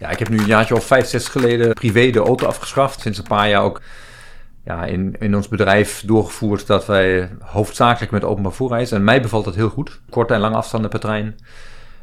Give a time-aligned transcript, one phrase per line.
[0.00, 3.00] Ja, ik heb nu een jaartje of vijf, zes geleden privé de auto afgeschaft.
[3.00, 3.80] Sinds een paar jaar ook
[4.64, 8.96] ja, in, in ons bedrijf doorgevoerd dat wij hoofdzakelijk met openbaar voer reizen.
[8.96, 10.00] En mij bevalt dat heel goed.
[10.10, 11.26] Korte en lange afstanden per trein.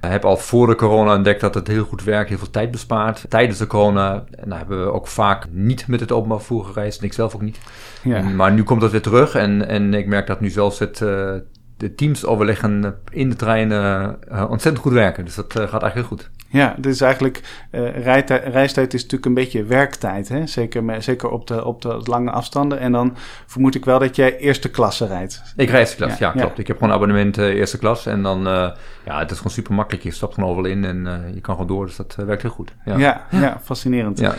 [0.02, 2.72] Ik heb al voor de corona ontdekt dat het heel goed werkt, heel veel tijd
[2.72, 3.26] bespaart.
[3.30, 7.00] Tijdens de corona nou, hebben we ook vaak niet met het openbaar vervoer gereisd.
[7.00, 7.60] En ik zelf ook niet.
[8.04, 8.22] Ja.
[8.22, 11.34] Maar nu komt dat weer terug en, en ik merk dat nu zelfs het, uh,
[11.78, 15.26] de teams overleggen in de treinen uh, ontzettend goed werken.
[15.26, 16.30] Dus dat uh, gaat eigenlijk heel goed.
[16.50, 18.04] Ja, dus eigenlijk uh,
[18.52, 20.30] reistijd is natuurlijk een beetje werktijd.
[20.30, 20.48] Hè?
[20.48, 22.80] Zeker, zeker op, de, op de lange afstanden.
[22.80, 25.42] En dan vermoed ik wel dat jij eerste klasse rijdt.
[25.56, 26.60] Ik rijd eerste klas, ja, ja, klopt.
[26.60, 28.06] Ik heb gewoon abonnement uh, eerste klas.
[28.06, 28.70] En dan, uh,
[29.06, 30.04] ja, het is gewoon super makkelijk.
[30.04, 31.86] Je stapt gewoon overal in en je kan gewoon door.
[31.86, 32.74] Dus dat werkt heel goed.
[32.86, 34.20] Ja, ja, ja fascinerend.
[34.20, 34.36] Ja.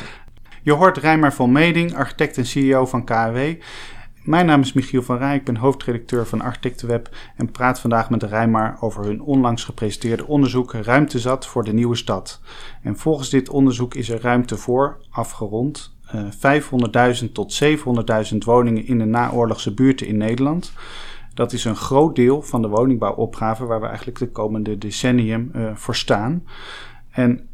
[0.62, 3.38] Je hoort Rijmer van Meding, architect en CEO van KW.
[4.28, 8.22] Mijn naam is Michiel van Rij, ik ben hoofdredacteur van Architectenweb en praat vandaag met
[8.22, 12.40] Rijmar over hun onlangs gepresenteerde onderzoek Ruimte zat voor de nieuwe stad.
[12.82, 17.62] En volgens dit onderzoek is er ruimte voor, afgerond, uh, 500.000 tot
[18.32, 20.72] 700.000 woningen in de naoorlogse buurten in Nederland.
[21.34, 25.70] Dat is een groot deel van de woningbouwopgave waar we eigenlijk de komende decennium uh,
[25.74, 26.44] voor staan.
[27.10, 27.48] En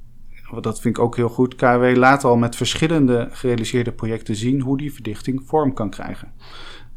[0.60, 1.54] dat vind ik ook heel goed.
[1.54, 6.32] KW laat al met verschillende gerealiseerde projecten zien hoe die verdichting vorm kan krijgen.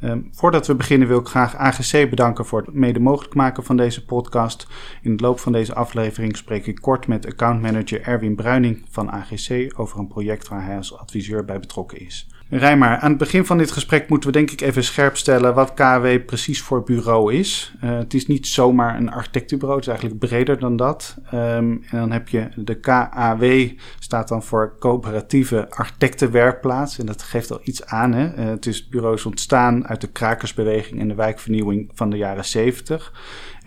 [0.01, 3.77] Um, voordat we beginnen wil ik graag AGC bedanken voor het mede mogelijk maken van
[3.77, 4.67] deze podcast.
[5.01, 9.73] In het loop van deze aflevering spreek ik kort met accountmanager Erwin Bruining van AGC
[9.75, 12.27] over een project waar hij als adviseur bij betrokken is.
[12.49, 15.73] Rijmar, aan het begin van dit gesprek moeten we denk ik even scherp stellen wat
[15.73, 17.73] KW precies voor bureau is.
[17.83, 21.17] Uh, het is niet zomaar een architectenbureau, het is eigenlijk breder dan dat.
[21.33, 26.99] Um, en dan heb je de KAW, staat dan voor Coöperatieve Architectenwerkplaats.
[26.99, 28.13] En dat geeft al iets aan.
[28.13, 28.37] Hè?
[28.37, 33.13] Uh, het is bureaus ontstaan uit de krakersbeweging en de wijkvernieuwing van de jaren 70.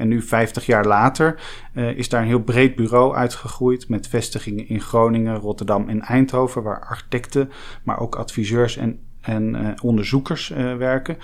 [0.00, 1.40] En nu, 50 jaar later,
[1.74, 6.62] uh, is daar een heel breed bureau uitgegroeid met vestigingen in Groningen, Rotterdam en Eindhoven,
[6.62, 7.50] waar architecten,
[7.82, 11.16] maar ook adviseurs en, en uh, onderzoekers uh, werken.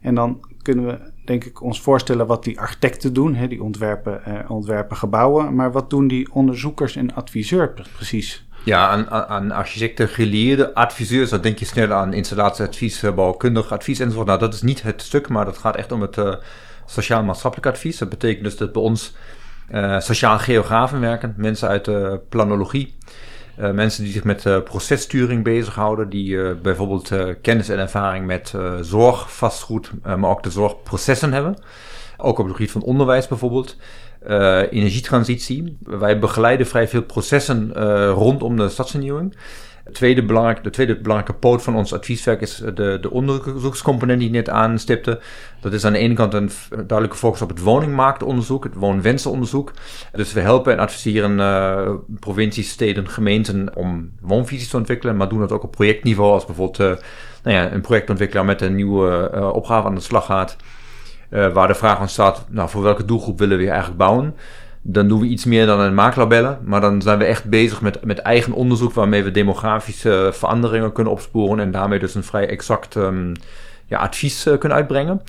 [0.00, 3.34] En dan kunnen we, denk ik, ons voorstellen wat die architecten doen.
[3.34, 5.54] Hè, die ontwerpen, ontwerpen gebouwen.
[5.54, 8.48] Maar wat doen die onderzoekers en adviseurs precies?
[8.64, 14.26] Ja, aan, aan architecten geleerde adviseurs, dan denk je snel aan installatieadvies, bouwkundig advies enzovoort.
[14.26, 16.16] Nou, dat is niet het stuk, maar dat gaat echt om het
[16.90, 17.98] sociaal-maatschappelijk advies.
[17.98, 19.14] Dat betekent dus dat bij ons
[19.74, 22.94] uh, sociaal geografen werken, mensen uit de planologie,
[23.58, 27.12] uh, mensen die zich met uh, processturing bezighouden, die bijvoorbeeld
[27.42, 31.56] kennis en ervaring met zorg, vastgoed, maar ook de zorgprocessen hebben.
[32.16, 33.76] Ook op het gebied van onderwijs bijvoorbeeld.
[34.70, 35.78] energietransitie.
[35.82, 37.72] Wij begeleiden vrij veel processen
[38.12, 39.36] rondom de stadsvernieuwing
[39.90, 44.48] tweede de tweede belangrijke poot van ons advieswerk is de, de onderzoekscomponent die ik net
[44.48, 45.20] aanstipte.
[45.60, 49.72] Dat is aan de ene kant een duidelijke focus op het woningmarktonderzoek, het woonwensenonderzoek.
[50.12, 55.40] Dus we helpen en adviseren uh, provincies, steden, gemeenten om woonvisies te ontwikkelen, maar doen
[55.40, 57.04] dat ook op projectniveau, als bijvoorbeeld uh,
[57.42, 60.56] nou ja, een projectontwikkelaar met een nieuwe opgave aan de slag gaat.
[61.28, 64.34] waar de vraag ontstaat, nou, voor welke doelgroep willen we eigenlijk bouwen?
[64.82, 66.58] Dan doen we iets meer dan een makelaar bellen.
[66.64, 71.12] Maar dan zijn we echt bezig met, met eigen onderzoek waarmee we demografische veranderingen kunnen
[71.12, 73.32] opsporen en daarmee dus een vrij exact um,
[73.86, 75.22] ja, advies uh, kunnen uitbrengen.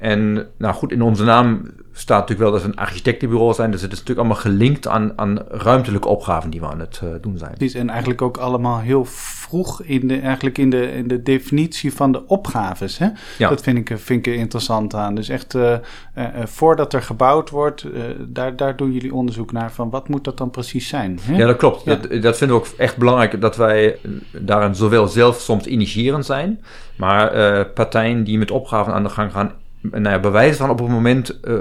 [0.00, 1.62] En nou goed, in onze naam
[1.92, 3.70] staat natuurlijk wel dat we een architectenbureau zijn.
[3.70, 7.10] Dus het is natuurlijk allemaal gelinkt aan, aan ruimtelijke opgaven die we aan het uh,
[7.20, 7.54] doen zijn.
[7.54, 11.92] Precies, en eigenlijk ook allemaal heel vroeg in de, eigenlijk in de, in de definitie
[11.94, 12.98] van de opgaves.
[12.98, 13.08] Hè?
[13.38, 13.48] Ja.
[13.48, 15.14] Dat vind ik, vind ik interessant aan.
[15.14, 15.72] Dus echt uh,
[16.16, 17.86] uh, voordat er gebouwd wordt,
[18.18, 21.18] daar, daar doen jullie onderzoek naar van wat moet dat dan precies zijn?
[21.22, 21.36] Hè?
[21.36, 21.84] Ja, dat klopt.
[21.84, 21.96] Ja.
[21.96, 23.98] Dat, dat vinden we ook echt belangrijk dat wij
[24.32, 26.60] daarin zowel zelf soms initiërend zijn,
[26.96, 30.88] maar partijen die met opgaven aan de gang gaan nou ja, bewijs van op het
[30.88, 31.58] moment uh,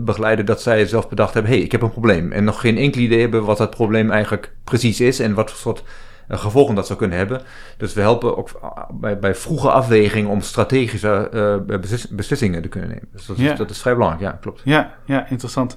[0.00, 2.32] begeleiden dat zij zelf bedacht hebben: hé, hey, ik heb een probleem.
[2.32, 5.58] En nog geen enkel idee hebben wat dat probleem eigenlijk precies is en wat voor
[5.58, 5.82] soort
[6.28, 7.42] uh, gevolgen dat zou kunnen hebben.
[7.76, 8.50] Dus we helpen ook
[8.92, 13.08] bij, bij vroege afweging om strategische beslis beslissingen te kunnen nemen.
[13.12, 13.52] Dus dat, ja.
[13.52, 14.60] is, dat is vrij belangrijk, ja, klopt.
[14.64, 15.76] Ja, ja interessant.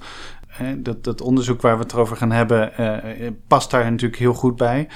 [0.77, 2.71] Dat, dat onderzoek waar we het over gaan hebben,
[3.48, 4.88] past daar natuurlijk heel goed bij.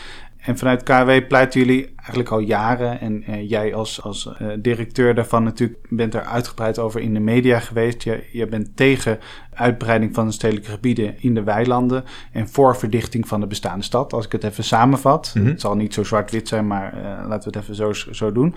[0.43, 2.99] En vanuit KW pleiten jullie eigenlijk al jaren.
[2.99, 7.19] En uh, jij als, als uh, directeur daarvan natuurlijk bent er uitgebreid over in de
[7.19, 8.03] media geweest.
[8.03, 9.19] Je, je bent tegen
[9.53, 12.03] uitbreiding van de stedelijke gebieden in de weilanden.
[12.31, 14.13] En voor verdichting van de bestaande stad.
[14.13, 15.31] Als ik het even samenvat.
[15.33, 15.51] Mm -hmm.
[15.51, 18.55] Het zal niet zo zwart-wit zijn, maar uh, laten we het even zo, zo doen.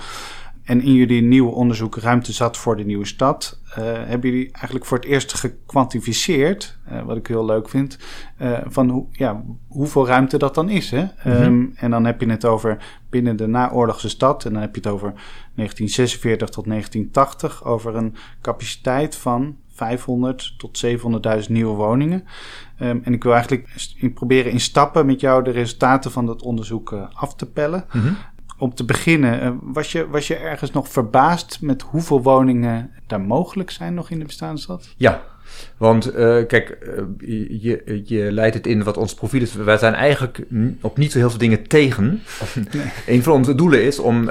[0.66, 4.84] En in jullie nieuwe onderzoek Ruimte zat voor de nieuwe stad, uh, hebben jullie eigenlijk
[4.84, 7.98] voor het eerst gekwantificeerd, uh, wat ik heel leuk vind,
[8.42, 10.90] uh, van hoe, ja, hoeveel ruimte dat dan is.
[10.90, 11.02] Hè?
[11.02, 11.42] Mm -hmm.
[11.42, 14.80] um, en dan heb je het over binnen de naoorlogse stad, en dan heb je
[14.80, 20.86] het over 1946 tot 1980, over een capaciteit van 500 tot
[21.42, 22.24] 700.000 nieuwe woningen.
[22.80, 26.92] Um, en ik wil eigenlijk proberen in stappen met jou de resultaten van dat onderzoek
[27.12, 27.84] af te pellen.
[27.92, 28.16] Mm -hmm.
[28.58, 33.20] Om te beginnen, uh, was, je, was je ergens nog verbaasd met hoeveel woningen daar
[33.20, 34.94] mogelijk zijn nog in de bestaande stad?
[34.96, 35.22] Ja,
[35.76, 36.78] want uh, kijk,
[37.60, 39.54] je, je leidt het in wat ons profiel is.
[39.54, 40.46] Wij zijn eigenlijk
[40.80, 42.22] op niet zo heel veel dingen tegen.
[42.72, 42.84] Nee.
[43.16, 44.24] een van onze doelen is om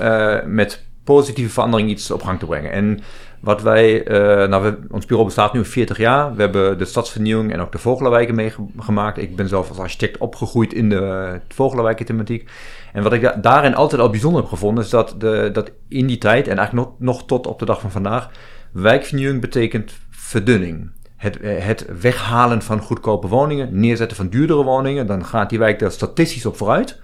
[0.46, 2.72] met positieve verandering iets op gang te brengen.
[2.72, 3.00] En
[3.46, 6.36] wat wij, uh, nou, ons bureau bestaat nu 40 jaar.
[6.36, 9.18] We hebben de stadsvernieuwing en ook de Vogelenwijken meegemaakt.
[9.18, 12.50] Ik ben zelf als architect opgegroeid in de uh, Vogelenwijken-thematiek.
[12.94, 16.18] En wat ik daarin altijd al bijzonder heb gevonden, is dat, de, dat in die
[16.18, 18.30] tijd, en eigenlijk nog, nog tot op de dag van vandaag,
[18.72, 20.92] wijkvernieuwing betekent verdunning.
[21.16, 25.80] Het, eh, het weghalen van goedkope woningen, neerzetten van duurdere woningen, dan gaat die wijk
[25.80, 27.00] daar statistisch op vooruit.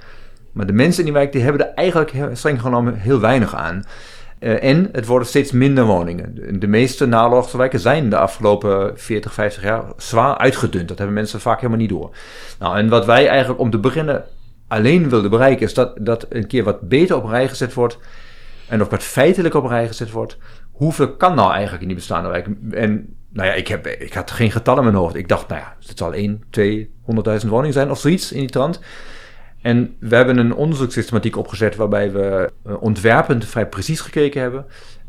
[0.51, 3.83] Maar de mensen in die wijk die hebben er eigenlijk streng genomen heel weinig aan.
[4.41, 6.59] Uh, en het worden steeds minder woningen.
[6.59, 10.87] De meeste naoorlogse wijken zijn de afgelopen 40, 50 jaar zwaar uitgedund.
[10.87, 12.15] Dat hebben mensen vaak helemaal niet door.
[12.59, 14.23] Nou, en wat wij eigenlijk om te beginnen
[14.67, 17.97] alleen wilden bereiken, is dat, dat een keer wat beter op rij gezet wordt.
[18.67, 20.37] En ook wat feitelijk op rij gezet wordt.
[20.71, 22.57] Hoeveel kan nou eigenlijk in die bestaande wijken?
[22.71, 25.15] En nou ja, ik, heb, ik had geen getal in mijn hoofd.
[25.15, 26.91] Ik dacht, nou ja, het zal 1, 2,
[27.41, 28.79] 100.000 woningen zijn of zoiets in die trant.
[29.61, 34.65] En we hebben een onderzoekssystematiek opgezet waarbij we uh, ontwerpend vrij precies gekeken hebben.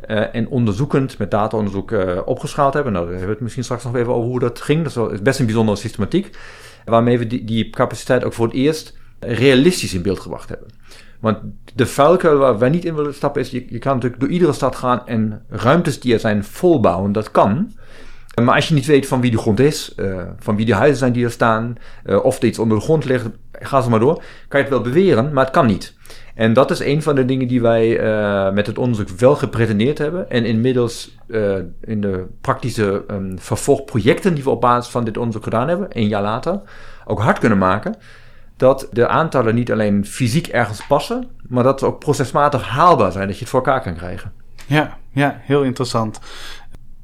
[0.09, 2.93] Uh, en onderzoekend met dataonderzoek uh, opgeschaald hebben.
[2.93, 4.89] Nou, daar hebben we het misschien straks nog even over hoe dat ging.
[4.89, 6.37] Dat is best een bijzondere systematiek.
[6.85, 10.69] Waarmee we die, die capaciteit ook voor het eerst realistisch in beeld gebracht hebben.
[11.21, 11.39] Want
[11.75, 14.53] de vuilkuil waar wij niet in willen stappen is, je, je kan natuurlijk door iedere
[14.53, 17.13] stad gaan en ruimtes die er zijn volbouwen.
[17.13, 17.73] Dat kan.
[18.43, 19.95] Maar als je niet weet van wie de grond is,
[20.39, 21.77] van wie de huizen zijn die er staan,
[22.23, 23.29] of er iets onder de grond ligt,
[23.65, 24.23] ga ze maar door.
[24.49, 25.97] Kan je het wel beweren, maar het kan niet.
[26.35, 29.99] En dat is een van de dingen die wij uh, met het onderzoek wel gepretendeerd
[29.99, 30.31] hebben.
[30.31, 31.17] En inmiddels
[31.81, 36.09] in de praktische um, vervolgprojecten die we op basis van dit onderzoek gedaan hebben, een
[36.09, 36.61] jaar later,
[37.05, 37.95] ook hard kunnen maken.
[38.57, 43.27] Dat de aantallen niet alleen fysiek ergens passen, maar dat ze ook procesmatig haalbaar zijn,
[43.27, 44.33] dat je het voor elkaar kan krijgen.
[44.67, 46.21] Ja, ja, heel interessant.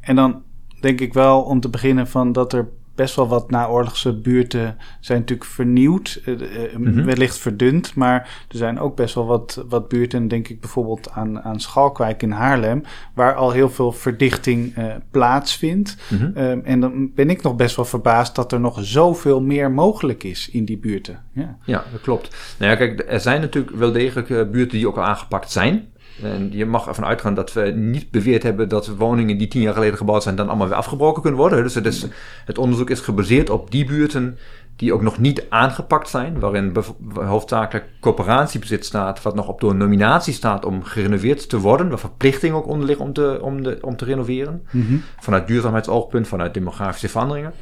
[0.01, 0.43] En dan
[0.81, 2.69] denk ik wel om te beginnen van dat er
[2.99, 6.39] best wel wat naoorlogse buurten zijn natuurlijk vernieuwd, uh,
[6.77, 7.05] mm-hmm.
[7.05, 11.43] wellicht verdund, maar er zijn ook best wel wat, wat buurten, denk ik bijvoorbeeld aan,
[11.43, 12.83] aan Schalkwijk in Haarlem,
[13.15, 15.97] waar al heel veel verdichting uh, plaatsvindt.
[16.09, 16.33] Mm-hmm.
[16.37, 20.25] Um, en dan ben ik nog best wel verbaasd dat er nog zoveel meer mogelijk
[20.25, 21.23] is in die buurten.
[21.33, 22.37] Ja, ja dat klopt.
[22.59, 25.89] Nou ja, kijk, er zijn natuurlijk wel degelijk buurten die ook al aangepakt zijn.
[26.23, 29.75] En je mag ervan uitgaan dat we niet beweerd hebben dat woningen die tien jaar
[29.75, 31.63] geleden gebouwd zijn, dan allemaal weer afgebroken kunnen worden.
[31.63, 32.07] Dus het, is,
[32.45, 34.39] het onderzoek is gebaseerd op die buurten
[34.77, 36.77] die ook nog niet aangepakt zijn, waarin
[37.15, 42.57] hoofdzakelijk coöperatiebezit staat, wat nog op de nominatie staat om gerenoveerd te worden, waar verplichtingen
[42.57, 44.63] ook onder liggen om te, om de, om te renoveren.
[44.71, 45.03] Mm-hmm.
[45.21, 47.53] Vanuit duurzaamheidsoogpunt, vanuit demografische veranderingen.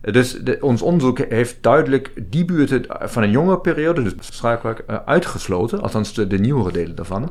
[0.00, 4.96] Dus de, ons onderzoek heeft duidelijk die buurten van een jongere periode, dus schakelijk, eh,
[5.04, 7.30] uitgesloten, althans de, de nieuwere delen daarvan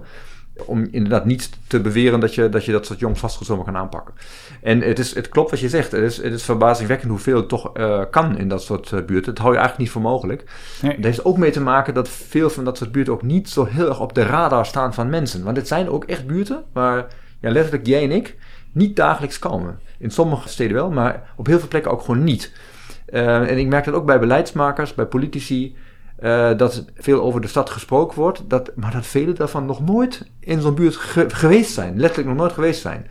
[0.66, 4.14] om inderdaad niet te beweren dat je dat, je dat soort jong vastgezomen kan aanpakken.
[4.62, 5.92] En het, is, het klopt wat je zegt.
[5.92, 9.34] Het is, het is verbazingwekkend hoeveel het toch uh, kan in dat soort uh, buurten.
[9.34, 10.44] Dat hou je eigenlijk niet voor mogelijk.
[10.82, 10.96] Nee.
[10.96, 13.66] Dat heeft ook mee te maken dat veel van dat soort buurten ook niet zo
[13.66, 15.44] heel erg op de radar staan van mensen.
[15.44, 17.08] Want het zijn ook echt buurten waar
[17.40, 18.36] ja, letterlijk jij en ik
[18.72, 19.80] niet dagelijks komen.
[19.98, 22.52] In sommige steden wel, maar op heel veel plekken ook gewoon niet.
[23.10, 25.76] Uh, en ik merk dat ook bij beleidsmakers, bij politici.
[26.24, 30.32] Uh, dat veel over de stad gesproken wordt, dat, maar dat velen daarvan nog nooit
[30.40, 30.96] in zo'n buurt
[31.28, 32.00] geweest zijn.
[32.00, 33.08] Letterlijk nog nooit geweest zijn.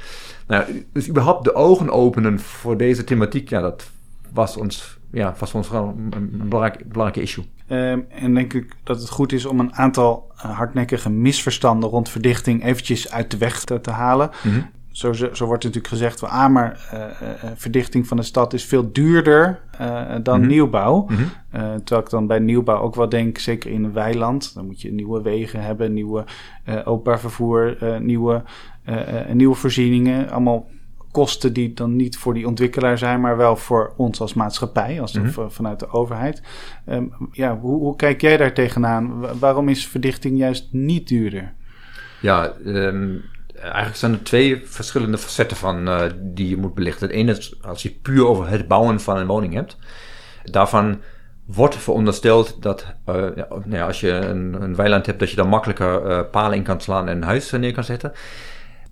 [0.46, 3.90] Nou, dus überhaupt de ogen openen voor deze thematiek, ja, dat
[4.32, 7.44] was ons, ja, was ons gewoon een, belangrijk, belangrijk issue.
[7.68, 12.08] Um, en denk ik dat het goed is om een aantal uh, hardnekkige misverstanden rond
[12.08, 14.30] verdichting eventjes uit de weg te, te halen.
[14.42, 14.70] Mm -hmm.
[14.98, 18.92] Zo, zo, wordt natuurlijk gezegd, van, ah, maar uh, verdichting van de stad is veel
[18.92, 20.50] duurder uh, dan mm -hmm.
[20.50, 21.06] nieuwbouw.
[21.08, 21.84] Mm -hmm.
[21.84, 24.92] terwijl ik dan bij nieuwbouw ook wel denk, zeker in een weiland, dan moet je
[24.92, 26.24] nieuwe wegen hebben, nieuwe
[26.84, 28.42] openbaar vervoer, nieuwe,
[29.32, 30.30] nieuwe voorzieningen.
[30.30, 30.68] Allemaal
[31.10, 35.12] kosten die dan niet voor die ontwikkelaar zijn, maar wel voor ons als maatschappij, als
[35.12, 35.50] mm -hmm.
[35.50, 36.42] vanuit de overheid.
[36.88, 39.38] Um, ja, hoe, hoe, kijk jij daar tegenaan?
[39.38, 41.52] Waarom is verdichting juist niet duurder?
[42.20, 43.22] Ja, um
[43.60, 47.06] eigenlijk zijn er twee verschillende facetten van uh, die je moet belichten.
[47.06, 49.76] Het ene is als je puur over het bouwen van een woning hebt.
[50.44, 51.00] Daarvan
[51.46, 55.48] wordt verondersteld dat ja, nou ja, als je een, een, weiland hebt, dat je dan
[55.48, 58.12] makkelijker uh, palen in kan slaan en een huis neer kan zetten.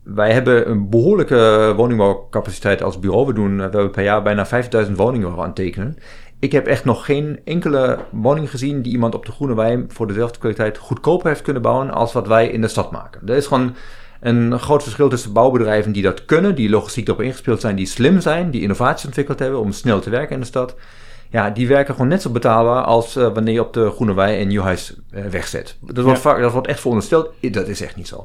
[0.02, 3.26] Wij hebben een behoorlijke woningbouwcapaciteit als bureau.
[3.26, 5.96] We, doen, we hebben per jaar bijna 5000 woningen aan tekenen.
[6.38, 10.06] Ik heb echt nog geen enkele woning gezien die iemand op de Groene Wei voor
[10.06, 13.26] dezelfde kwaliteit goedkoper heeft kunnen bouwen als wat wij in de stad maken.
[13.26, 13.74] Dat is gewoon
[14.20, 18.20] Een groot verschil tussen bouwbedrijven die dat kunnen, die logistiek erop ingespeeld zijn, die slim
[18.20, 20.74] zijn, die innovaties ontwikkeld hebben om snel te werken in de stad.
[21.30, 24.40] Ja, die werken gewoon net zo betaalbaar als uh, wanneer je op de Groene Wei
[24.40, 25.78] een nieuw huis uh, wegzet.
[25.80, 27.30] Dat wordt, vaak, dat wordt echt verondersteld.
[27.40, 28.24] Dat is echt niet zo.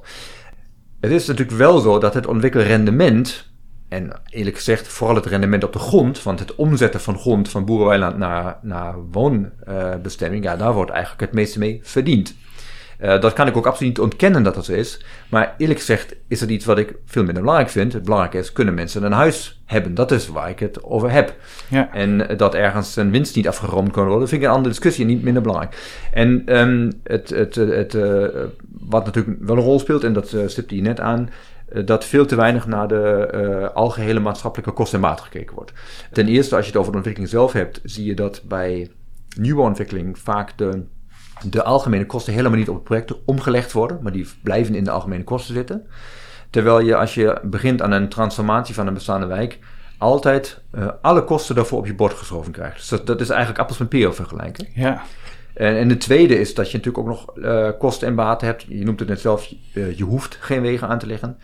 [0.99, 3.51] Het is natuurlijk wel zo dat het ontwikkelrendement
[3.91, 7.65] en eerlijk gezegd, vooral het rendement op de grond, want het omzetten van grond van
[7.65, 12.35] boerenweiland naar, naar woonbestemming, ja, daar wordt eigenlijk het meeste mee verdiend.
[13.01, 15.05] Uh, dat kan ik ook absoluut niet ontkennen dat dat zo is.
[15.29, 17.93] Maar eerlijk gezegd is het iets wat ik veel minder belangrijk vind.
[17.93, 19.93] Het belangrijke is, kunnen mensen een huis hebben?
[19.93, 21.35] Dat is waar ik het over heb.
[21.67, 21.93] Ja.
[21.93, 25.11] En dat ergens een winst niet afgeroomd kan worden, vind ik een andere discussie en
[25.11, 26.05] niet minder belangrijk.
[26.13, 28.27] En um, het, het, het, het uh,
[28.79, 31.29] wat natuurlijk wel een rol speelt, en dat uh, stipte je net aan,
[31.71, 35.73] eh, dat veel te weinig naar de uh, algehele maatschappelijke kosten en maat gekeken wordt.
[36.11, 38.89] Ten eerste, als je het over de ontwikkeling zelf hebt, zie je dat bij
[39.37, 40.83] nieuwe ontwikkeling vaak de,
[41.49, 44.91] de algemene kosten helemaal niet op het project omgelegd worden, maar die blijven in de
[44.91, 45.87] algemene kosten zitten.
[46.49, 49.59] Terwijl je als je begint aan een transformatie van een bestaande wijk,
[49.97, 52.77] altijd uh, alle kosten daarvoor op je bord geschoven krijgt.
[52.77, 54.67] Dus dat, dat is eigenlijk appels met peren vergelijken.
[54.73, 55.01] Ja.
[55.53, 58.65] En, en de tweede is dat je natuurlijk ook nog uh, kosten en baten hebt.
[58.67, 61.37] Je noemt het net zelf, uh, je hoeft geen wegen aan te leggen.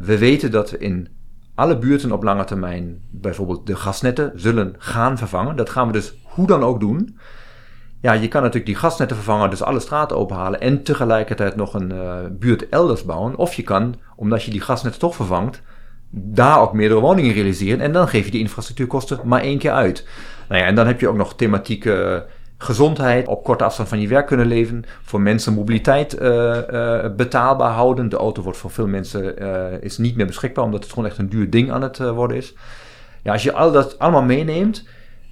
[0.00, 1.08] We weten dat we in
[1.54, 5.56] alle buurten op lange termijn bijvoorbeeld de gasnetten zullen gaan vervangen.
[5.56, 7.18] Dat gaan we dus hoe dan ook doen.
[8.00, 11.92] Ja, je kan natuurlijk die gasnetten vervangen, dus alle straten openhalen en tegelijkertijd nog een
[12.38, 13.36] buurt elders bouwen.
[13.36, 15.62] Of je kan, omdat je die gasnetten toch vervangt,
[16.10, 17.80] daar ook meerdere woningen realiseren.
[17.80, 20.06] En dan geef je die infrastructuurkosten maar één keer uit.
[20.48, 22.26] Nou ja, en dan heb je ook nog thematieke
[22.58, 26.56] gezondheid, op korte afstand van je werk kunnen leven, voor mensen mobiliteit uh,
[27.16, 28.08] betaalbaar houden.
[28.08, 29.38] De auto wordt voor veel mensen
[29.82, 32.54] is niet meer beschikbaar, omdat het gewoon echt een duur ding aan het worden is.
[33.22, 34.88] Ja, als je al dat allemaal meeneemt,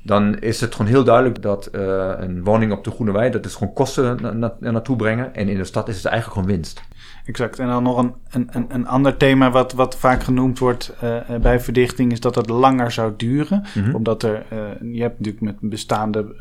[0.07, 3.55] dan is het gewoon heel duidelijk dat een woning op de Groene Wei, dat is
[3.55, 5.35] gewoon kosten na, na, naartoe brengen.
[5.35, 6.83] En in de stad is het eigenlijk gewoon winst.
[7.25, 7.59] Exact.
[7.59, 11.61] En dan nog een, een, een ander thema wat, wat vaak genoemd wordt uh, bij
[11.61, 13.65] verdichting is dat het langer zou duren.
[13.75, 13.95] Mm -hmm.
[13.95, 16.35] Omdat er, uh, je hebt natuurlijk met bestaande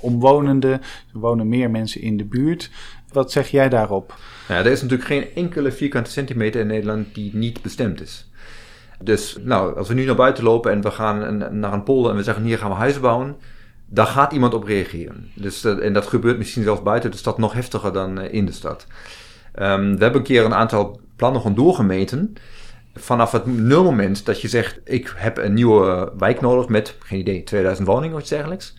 [0.00, 0.80] omwonenden, er
[1.12, 2.70] wonen meer mensen in de buurt.
[3.12, 4.14] Wat zeg jij daarop?
[4.48, 8.29] Ja, er is natuurlijk geen enkele vierkante centimeter in Nederland die niet bestemd is.
[9.02, 12.16] Dus nou, als we nu naar buiten lopen en we gaan naar een polder en
[12.16, 13.36] we zeggen hier gaan we huizen bouwen,
[13.86, 15.30] daar gaat iemand op reageren.
[15.34, 18.86] Dus, en dat gebeurt misschien zelfs buiten de stad nog heftiger dan in de stad.
[19.54, 22.34] Um, we hebben een keer een aantal plannen gewoon doorgemeten.
[22.94, 27.18] Vanaf het nul moment dat je zegt, ik heb een nieuwe wijk nodig met, geen
[27.18, 28.76] idee, 2000 woningen of iets dergelijks.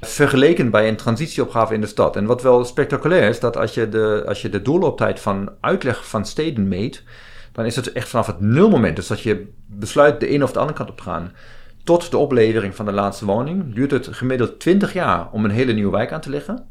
[0.00, 2.16] Vergeleken bij een transitieopgave in de stad.
[2.16, 6.08] En wat wel spectaculair is, dat als je de, als je de doorlooptijd van uitleg
[6.08, 7.02] van steden meet,
[7.58, 8.96] dan is het echt vanaf het nul moment.
[8.96, 11.32] Dus dat je besluit de een of de andere kant op te gaan,
[11.84, 15.72] tot de oplevering van de laatste woning, duurt het gemiddeld 20 jaar om een hele
[15.72, 16.66] nieuwe wijk aan te leggen.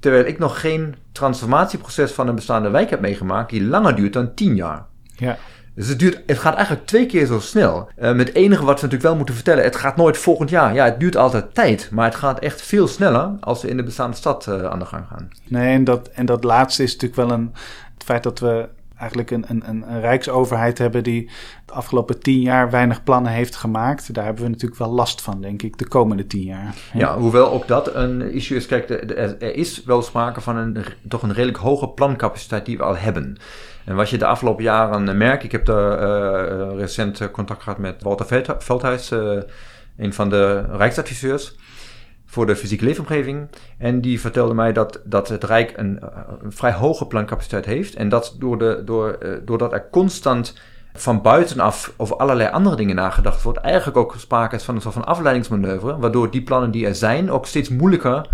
[0.00, 4.34] Terwijl ik nog geen transformatieproces van een bestaande wijk heb meegemaakt die langer duurt dan
[4.34, 4.86] 10 jaar.
[5.16, 5.38] Ja.
[5.74, 7.90] Dus het, duurt, het gaat eigenlijk twee keer zo snel.
[7.98, 10.74] Uh, met enige wat we natuurlijk wel moeten vertellen, het gaat nooit volgend jaar.
[10.74, 13.82] Ja, het duurt altijd tijd, maar het gaat echt veel sneller als we in de
[13.82, 15.28] bestaande stad uh, aan de gang gaan.
[15.48, 17.52] Nee, en dat, en dat laatste is natuurlijk wel een.
[17.94, 21.30] Het feit dat we eigenlijk een, een, een, rijksoverheid hebben die
[21.64, 24.14] de afgelopen tien jaar weinig plannen heeft gemaakt.
[24.14, 26.74] Daar hebben we natuurlijk wel last van, denk ik, de komende tien jaar.
[26.92, 28.66] Ja, hoewel ook dat een issue is.
[28.66, 32.96] Kijk, er is wel sprake van een, toch een redelijk hoge plancapaciteit die we al
[32.96, 33.36] hebben.
[33.84, 38.02] En wat je de afgelopen jaren merkt, ik heb daar uh, recent contact gehad met
[38.02, 39.40] Walter Veldhuis, uh,
[39.96, 41.56] een van de rijksadviseurs
[42.30, 43.48] voor de fysieke leefomgeving.
[43.78, 46.00] En die vertelde mij dat, dat het Rijk een,
[46.42, 47.94] een vrij hoge plancapaciteit heeft.
[47.94, 50.58] En dat door de, door, uh, doordat er constant
[50.92, 54.94] van buitenaf over allerlei andere dingen nagedacht wordt, eigenlijk ook sprake is van een soort
[54.94, 58.28] van afleidingsmanoeuvre, waardoor die plannen die er zijn ook steeds moeilijker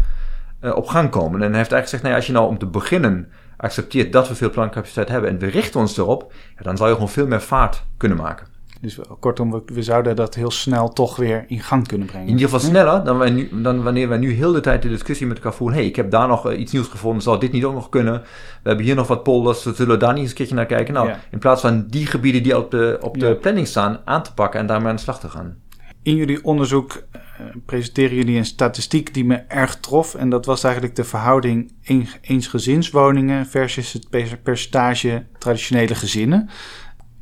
[0.61, 1.43] uh, op gang komen.
[1.43, 4.29] En hij heeft eigenlijk gezegd, nou ja, als je nou om te beginnen accepteert dat
[4.29, 6.33] we veel plancapaciteit hebben en we richten ons erop,
[6.63, 8.54] dan zou je gewoon veel meer vaart kunnen maken.
[8.85, 12.27] Dus kortom, we, we, zouden dat heel snel toch weer in gang kunnen brengen.
[12.27, 14.89] In ieder geval sneller dan, wij nu, dan wanneer wij nu heel de tijd de
[14.89, 15.77] discussie met elkaar voeren.
[15.77, 18.21] hey, ik heb daar nog uh, iets nieuws gevonden, zou dit niet ook nog kunnen?
[18.63, 20.95] We hebben hier nog wat polders, zullen we daar niet eens een keertje naar kijken?
[20.95, 21.21] Nou, ja.
[21.31, 23.35] in plaats van die gebieden die op de, op de ja.
[23.35, 25.57] planning staan aan te pakken en daarmee aan de slag te gaan.
[26.03, 30.15] In jullie onderzoek uh, presenteren jullie een statistiek die me erg trof.
[30.15, 31.73] En dat was eigenlijk de verhouding
[32.21, 34.09] eensgezinswoningen versus het
[34.43, 36.49] percentage traditionele gezinnen.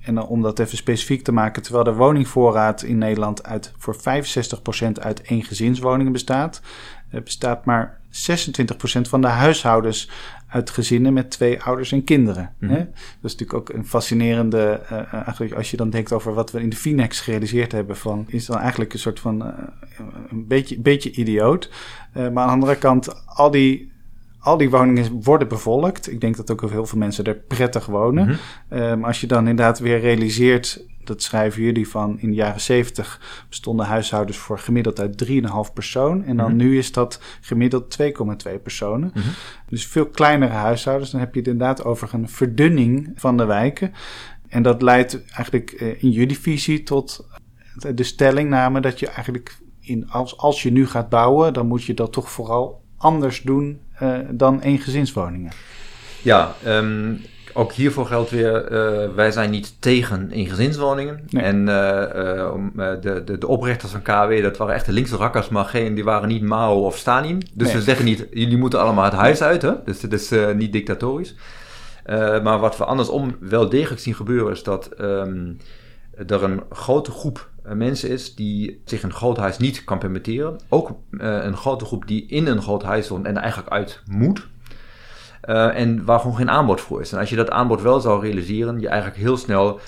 [0.02, 3.98] En om dat even specifiek te maken, terwijl de woningvoorraad in Nederland uit, voor 65%
[5.00, 6.60] uit eengezinswoningen bestaat,
[7.10, 8.12] bestaat maar 26%
[9.08, 10.10] van de huishoudens
[10.48, 12.52] uit gezinnen met twee ouders en kinderen.
[12.58, 12.76] Mm -hmm.
[12.76, 16.60] Dat is natuurlijk ook een fascinerende, uh, eigenlijk als je dan denkt over wat we
[16.60, 19.48] in de Finex gerealiseerd hebben, van, is dan eigenlijk een soort van uh,
[20.30, 21.70] een beetje, beetje idioot.
[22.12, 23.91] maar aan de andere kant, al die
[24.42, 26.10] al die woningen worden bevolkt.
[26.10, 28.26] Ik denk dat ook heel veel mensen er prettig wonen.
[28.26, 28.36] Mm
[28.68, 29.04] -hmm.
[29.04, 33.86] als je dan inderdaad weer realiseert, dat schrijven jullie van in de jaren 70 bestonden
[33.86, 36.24] huishoudens voor gemiddeld uit 3,5 persoon.
[36.24, 36.56] En dan mhm.
[36.56, 39.10] nu is dat gemiddeld 2,2 personen.
[39.14, 39.28] Mhm.
[39.68, 41.10] Dus veel kleinere huishoudens.
[41.10, 43.92] Dan heb je het inderdaad over een verdunning van de wijken.
[44.48, 47.26] En dat leidt eigenlijk eh, in jullie visie tot
[47.94, 51.94] de stellingname dat je eigenlijk in, als, als je nu gaat bouwen, dan moet je
[51.94, 53.80] dat toch vooral anders doen
[54.30, 55.52] dan eengezinswoningen.
[56.22, 57.20] Ja, um,
[57.52, 61.20] ook hiervoor geldt weer, uh, wij zijn niet tegen eengezinswoningen.
[61.28, 61.42] Nee.
[61.42, 65.64] En uh, de, de, de oprichters van KW, dat waren echt de linkse rakkers, maar
[65.64, 67.42] geen, die waren niet Mao of Stalin.
[67.54, 67.76] Dus nee.
[67.76, 69.72] we zeggen niet, jullie moeten allemaal het huis uit, hè?
[69.84, 71.34] dus het is niet dictatorisch.
[72.42, 75.56] maar wat we andersom wel degelijk zien gebeuren, is dat um,
[76.26, 80.60] er een grote groep mensen is die zich een groot huis niet kan permitteren.
[80.68, 84.50] Ook een grote groep die in een groot huis woont en er eigenlijk uit moet.
[85.44, 87.12] Uh, en waar gewoon geen aanbod voor is.
[87.12, 89.80] En als je dat aanbod wel zou realiseren, je eigenlijk heel snel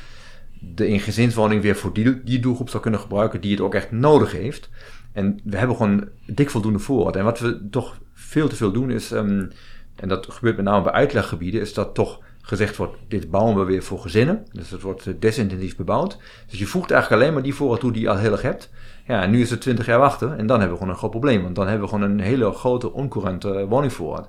[0.61, 4.33] de ingezinswoning weer voor die, die doelgroep zou kunnen gebruiken die het ook echt nodig
[4.33, 4.71] heeft.
[5.12, 7.16] En we hebben gewoon dik voldoende voorraad.
[7.16, 9.50] En wat we toch veel te veel doen is, um,
[9.97, 13.64] en dat gebeurt met name bij uitleggebieden, is dat toch gezegd wordt, dit bouwen we
[13.64, 14.46] weer voor gezinnen.
[14.52, 16.18] Dus het wordt desintensief bebouwd.
[16.46, 18.70] Dus je voegt eigenlijk alleen maar die voorraad toe die je al heel erg hebt.
[19.06, 21.10] Ja, en nu is het 20 jaar wachten en dan hebben we gewoon een groot
[21.10, 21.42] probleem.
[21.42, 24.28] Want dan hebben we gewoon een hele grote oncourante woningvoorraad.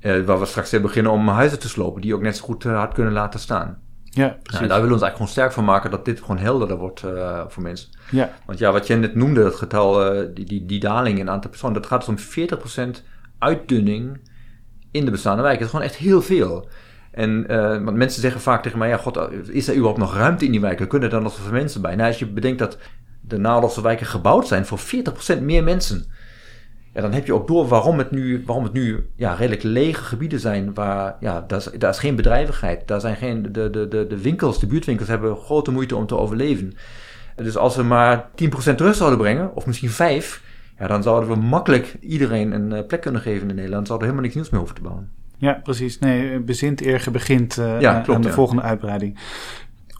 [0.00, 2.64] Uh, waar we straks weer beginnen om huizen te slopen, die ook net zo goed
[2.64, 3.78] uh, had kunnen laten staan.
[4.04, 4.52] Ja, precies.
[4.52, 7.02] Nou, daar willen we ons eigenlijk gewoon sterk van maken dat dit gewoon helderder wordt
[7.02, 7.88] uh, voor mensen.
[8.10, 8.30] Ja.
[8.46, 11.74] Want ja, wat je net noemde, dat getal, die, die, die daling in aantal personen,
[11.74, 13.02] dat gaat dus om 40%
[13.38, 14.20] uitdunning
[14.90, 15.60] in de bestaande wijken.
[15.60, 16.68] Dat is gewoon echt heel veel.
[17.18, 17.46] En
[17.84, 20.60] want mensen zeggen vaak tegen mij, ja god, is er überhaupt nog ruimte in die
[20.60, 20.88] wijken?
[20.88, 21.94] Kunnen er nog zoveel mensen bij?
[21.94, 22.78] Nou, als je bedenkt dat
[23.20, 24.78] de Nederlandse wijken gebouwd zijn voor
[25.38, 26.06] 40% meer mensen
[26.98, 30.02] ja, dan heb je ook door waarom het nu, waarom het nu ja, redelijk lege
[30.02, 30.74] gebieden zijn.
[30.74, 32.88] Waar ja, daar, is, is geen bedrijvigheid.
[32.88, 36.16] Daar zijn geen, de, de, de, de winkels, de buurtwinkels hebben grote moeite om te
[36.16, 36.74] overleven.
[37.36, 40.42] Dus als we maar 10% terug zouden brengen, of misschien 5,
[40.78, 43.86] ja, dan zouden we makkelijk iedereen een eh, plek kunnen geven in Nederland.
[43.86, 45.17] Zouden we helemaal niks nieuws meer hoeven te bouwen.
[45.38, 45.98] Ja, precies.
[45.98, 49.18] Nee, bezint eer begint uh, ja, klopt, aan de volgende uitbreiding.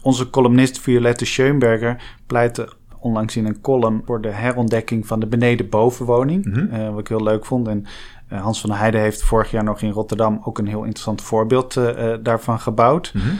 [0.01, 6.45] Onze columnist Violette Schoenberger pleitte onlangs in een column voor de herontdekking van de beneden-bovenwoning.
[6.45, 6.91] Mm -hmm.
[6.91, 7.67] wat ik heel leuk vond.
[7.67, 7.85] En
[8.31, 11.21] uh, Hans van der Heijden heeft vorig jaar nog in Rotterdam ook een heel interessant
[11.21, 11.73] voorbeeld
[12.21, 13.11] daarvan gebouwd.
[13.13, 13.37] Mm -hmm.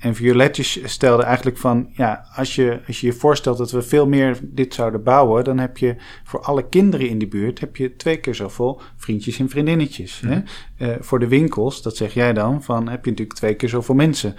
[0.00, 4.06] En Violetjes stelde eigenlijk van, ja, als je, als je je voorstelt dat we veel
[4.06, 7.96] meer dit zouden bouwen, dan heb je voor alle kinderen in die buurt, heb je
[7.96, 10.20] twee keer zoveel vriendjes en vriendinnetjes.
[10.20, 10.44] Mm -hmm.
[10.76, 10.96] hè?
[11.00, 14.34] voor de winkels, dat zeg jij dan, van heb je natuurlijk twee keer zoveel mensen.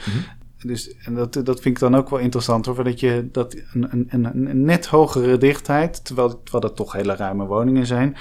[0.58, 2.84] Dus en dat, dat vind ik dan ook wel interessant hoor.
[2.84, 7.46] Dat je dat een, een, een net hogere dichtheid, terwijl, terwijl dat toch hele ruime
[7.46, 8.16] woningen zijn,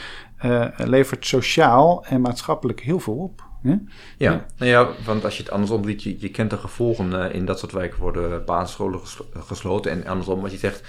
[0.44, 3.49] uh, levert sociaal en maatschappelijk heel veel op.
[3.62, 3.81] Ja?
[4.16, 7.35] Ja, Nou ja, want als je het andersom ziet, je, je kent de gevolgen uh,
[7.35, 9.01] in dat soort wijken worden basisscholen
[9.38, 9.92] gesloten.
[9.92, 10.83] En andersom, wat je zegt,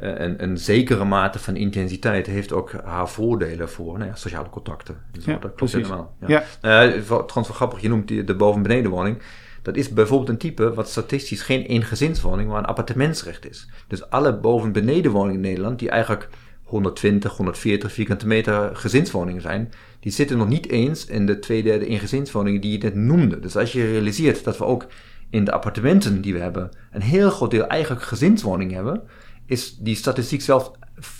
[0.00, 4.50] uh, een, een zekere mate van intensiteit heeft ook haar voordelen voor nou ja, sociale
[4.50, 4.96] contacten.
[5.12, 6.16] Dus ja, dat klopt helemaal.
[6.26, 6.28] Ja.
[6.62, 6.86] ja.
[6.86, 9.18] Uh, trouwens wel grappig, je noemt die, de boven-benedenwoning.
[9.62, 13.68] Dat is bijvoorbeeld een type wat statistisch geen eengezinswoning, maar een appartementsrecht is.
[13.88, 16.28] Dus alle boven-benedenwoningen in Nederland, die eigenlijk
[16.62, 19.72] 120, 140 vierkante meter gezinswoningen zijn,
[20.04, 23.40] die zitten nog niet eens in de twee derde eengezinswoningen die je net noemde.
[23.40, 24.86] Dus als je realiseert dat we ook
[25.30, 29.02] in de appartementen die we hebben een heel groot deel eigenlijk gezinswoningen hebben,
[29.46, 30.70] is die statistiek zelf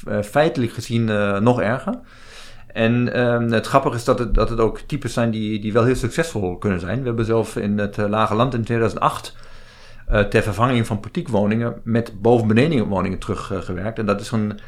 [0.07, 2.01] eh, feitelijk gezien uh, nog erger.
[2.67, 5.85] En um, het grappige is dat het, dat het ook types zijn die, die wel
[5.85, 7.01] heel succesvol kunnen zijn.
[7.01, 9.37] We hebben zelf in het uh, Lage Land in 2008
[10.11, 13.99] uh, ter vervanging van portiekwoningen met bovenbenedenwoningen teruggewerkt.
[13.99, 14.59] en dat is een,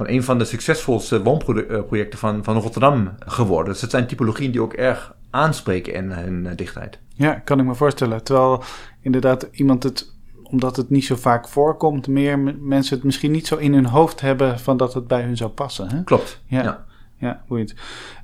[0.00, 3.72] gewoon een van de succesvolste woonprojecten van, van Rotterdam geworden.
[3.72, 6.98] Dus het zijn typologieën die ook erg aanspreken in hun dichtheid.
[7.14, 8.24] Ja, kan ik me voorstellen.
[8.24, 8.62] Terwijl
[9.00, 13.56] inderdaad iemand het omdat het niet zo vaak voorkomt, meer mensen het misschien niet zo
[13.56, 15.90] in hun hoofd hebben van dat het bij hun zou passen.
[15.90, 16.04] Hè?
[16.04, 16.40] Klopt.
[16.46, 16.62] Ja.
[16.62, 16.84] ja
[17.20, 17.74] ja, boeiend.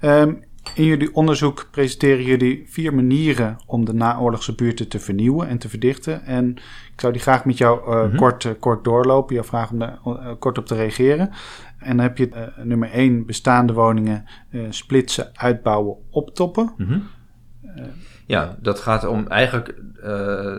[0.00, 5.58] Um, in jullie onderzoek presenteren jullie vier manieren om de naoorlogse buurten te vernieuwen en
[5.58, 6.24] te verdichten.
[6.24, 6.50] En
[6.92, 8.16] ik zou die graag met jou uh, mm-hmm.
[8.16, 11.30] kort, uh, kort doorlopen, jou vragen om daar uh, kort op te reageren.
[11.78, 14.24] En dan heb je nummer één, bestaande woningen
[14.68, 16.72] splitsen, uitbouwen, optoppen.
[16.76, 17.02] Mm-hmm.
[18.26, 19.74] ja, dat gaat om eigenlijk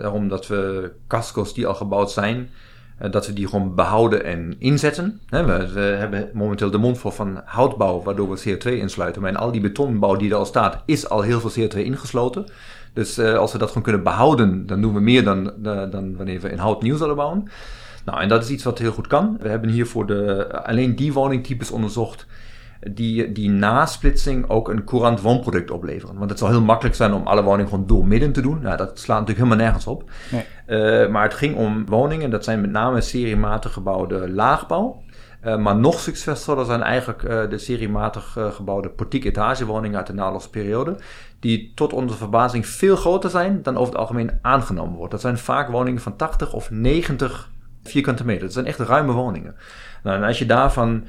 [0.01, 2.66] erom dat we casco's die al gebouwd zijn, eh,
[2.97, 5.19] dat we die gewoon behouden en inzetten.
[5.29, 9.21] We, hebben momenteel de mond vol van houtbouw, waardoor we CO2 insluiten.
[9.21, 12.45] Maar in al die betonbouw die er al staat, is al heel veel CO2 ingesloten.
[12.93, 15.53] Dus uh, als we dat gewoon kunnen behouden, dan doen we meer dan,
[15.91, 17.49] dan wanneer we in hout nieuw zouden bouwen.
[18.05, 19.37] Nou, en dat is iets wat heel goed kan.
[19.41, 22.25] We hebben hier voor de, alleen die woningtypes onderzocht
[22.79, 26.17] die, die na splitsing ook een courant woonproduct opleveren.
[26.17, 28.61] Want het zal heel makkelijk zijn om alle woningen gewoon doormidden te doen.
[28.61, 30.09] Nou, dat slaat natuurlijk helemaal nergens op.
[30.31, 30.45] Nee.
[30.67, 35.01] Uh, maar het ging om woningen, dat zijn met name seriematig gebouwde laagbouw.
[35.43, 40.95] Uh, maar nog succesvoller zijn eigenlijk uh, de seriematig gebouwde portiek etagewoningen uit de naoorlogsperiode.
[41.39, 45.11] Die tot onze verbazing veel groter zijn dan over het algemeen aangenomen wordt.
[45.11, 47.49] Dat zijn vaak woningen van 80 of 90
[47.83, 48.43] vierkante meter.
[48.43, 49.55] Dat zijn echt ruime woningen.
[50.03, 51.03] Nou, en als je daarvan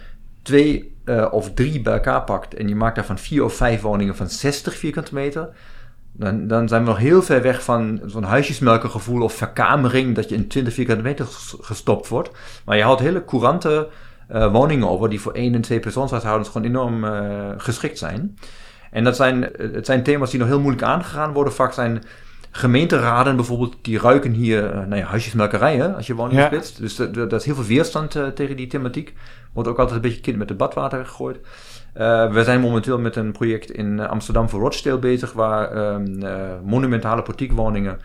[0.48, 4.16] twee uh, of drie bij elkaar pakt en je maakt daarvan vier of vijf woningen
[4.16, 5.48] van 60 vierkante meter,
[6.12, 10.34] dan, dan zijn we nog heel ver weg van zo'n huisjesmelkergevoel of verkamering dat je
[10.34, 11.26] in 20 vierkante meter
[11.60, 12.30] gestopt wordt.
[12.64, 13.88] Maar je houdt hele courante
[14.32, 18.38] uh, woningen over die voor één en twee persoonshuishoudens gewoon enorm uh, geschikt zijn.
[18.90, 21.52] En dat zijn, het zijn thema's die nog heel moeilijk aangegaan worden.
[21.52, 22.02] Vaak zijn
[22.50, 26.80] gemeenteraden bijvoorbeeld, die ruiken hier nou ja, huisjesmelkerijen als je woning splitst.
[26.80, 29.14] Dus er is heel veel weerstand uh, tegen die thematiek.
[29.52, 31.36] Wordt ook altijd een beetje kind met het badwater gegooid.
[31.36, 36.18] Uh, we zijn momenteel met een project in Amsterdam voor Rochdale bezig, waar um,
[36.64, 37.98] monumentale portiekwoningen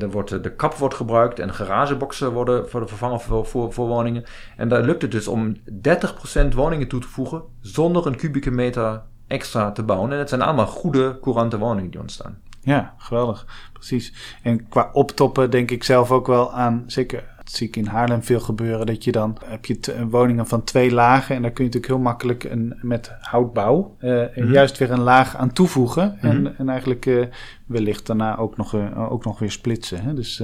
[0.00, 4.24] er wordt, de kap wordt gebruikt en garageboxen worden, worden vervangen voor, voor, voor, woningen.
[4.56, 9.02] En daar lukt het dus om 30% woningen toe te voegen zonder een kubieke meter
[9.26, 10.12] extra te bouwen.
[10.12, 12.40] En het zijn allemaal goede, courante woningen die ontstaan.
[12.60, 13.46] Ja, geweldig.
[13.72, 14.36] Precies.
[14.42, 18.22] En qua optoppen denk ik zelf ook wel aan, zeker dat zie ik in Haarlem
[18.22, 21.70] veel gebeuren, dat je dan heb je woningen van twee lagen en daar kun je
[21.70, 26.52] natuurlijk heel makkelijk een, met houtbouw uh, juist weer een laag aan toevoegen en, mhm.
[26.58, 27.26] en eigenlijk uh,
[27.66, 30.02] wellicht daarna ook nog, uh, ook nog weer splitsen.
[30.02, 30.14] Hè?
[30.14, 30.42] Dus,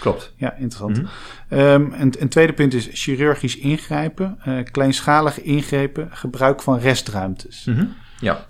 [0.00, 0.32] Klopt.
[0.36, 1.02] Ja, interessant.
[1.02, 1.08] Mm
[1.48, 4.38] um, en een tweede punt is chirurgisch ingrijpen,
[4.70, 7.64] kleinschalige ingrepen, gebruik van restruimtes.
[7.64, 8.44] Mm Ja.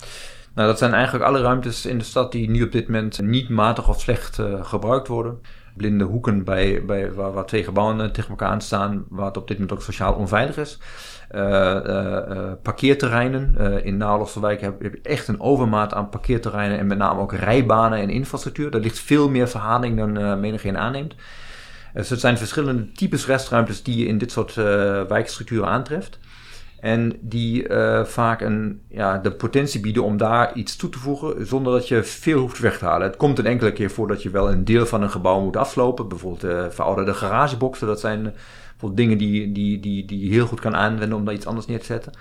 [0.55, 3.49] Nou, dat zijn eigenlijk alle ruimtes in de stad die nu op dit moment niet
[3.49, 5.39] matig of slecht gebruikt worden.
[5.77, 9.59] Blinde hoeken bij, bij, waar, waar twee gebouwen tegen elkaar aan staan, waar op dit
[9.59, 10.79] moment ook sociaal onveilig is.
[11.35, 11.41] Uh,
[11.87, 13.57] uh, parkeerterreinen.
[13.85, 17.33] in Naarlandse wijk heb, heb, je echt een overmaat aan parkeerterreinen en met name ook
[17.33, 18.71] rijbanen en infrastructuur.
[18.71, 21.15] Daar ligt veel meer verhaling dan uh, menigeen aanneemt.
[21.95, 24.55] Dus het zijn verschillende types restruimtes die je in dit soort
[25.09, 26.19] wijkstructuren aantreft.
[26.85, 31.47] En die uh, vaak een, ja, de potentie bieden om daar iets toe te voegen
[31.47, 33.07] zonder dat je veel hoeft weg te halen.
[33.07, 35.57] Het komt een enkele keer voor dat je wel een deel van een gebouw moet
[35.57, 36.09] afslopen.
[36.09, 37.87] Bijvoorbeeld uh, verouderde garageboxen.
[37.87, 41.35] Dat zijn bijvoorbeeld dingen die, die, die, die je heel goed kan aanwenden om daar
[41.35, 42.13] iets anders neer te zetten.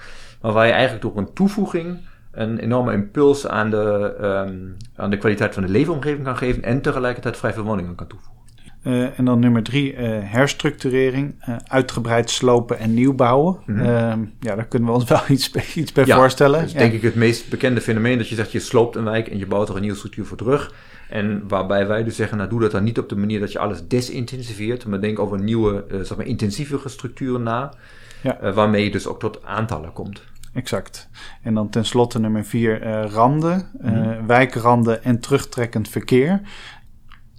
[0.41, 1.97] Maar waar je eigenlijk door een toevoeging
[2.31, 6.81] een enorme impuls aan de, um, aan de kwaliteit van de leefomgeving kan geven en
[6.81, 8.42] tegelijkertijd vrij veel woningen kan toevoegen.
[8.83, 13.59] Uh, en dan nummer drie, uh, herstructurering, uh, uitgebreid slopen en nieuwbouwen.
[13.65, 14.33] Mm -hmm.
[14.39, 16.59] ja, daar kunnen we ons wel iets, iets bij ja, voorstellen.
[16.59, 19.27] Dat is denk ik het meest bekende fenomeen dat je zegt je sloopt een wijk
[19.27, 20.73] en je bouwt er een nieuwe structuur voor terug.
[21.09, 23.59] En waarbij wij dus zeggen, nou doe dat dan niet op de manier dat je
[23.59, 27.73] alles desintensiveert, maar denk over nieuwe, zeg maar intensievere structuren na,
[28.21, 28.53] ja.
[28.53, 30.23] waarmee je dus ook tot aantallen komt.
[30.53, 31.09] Exact.
[31.43, 34.27] En dan tenslotte nummer vier, randen, mm -hmm.
[34.27, 36.41] wijkranden en terugtrekkend verkeer.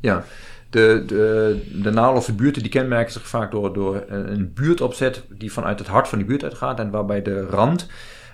[0.01, 0.25] Ja,
[0.75, 5.89] de, de, de buurten die kenmerken zich vaak door, door een buurtopzet die vanuit het
[5.89, 6.79] hart van die buurt uitgaat.
[6.79, 7.87] En waarbij de rand,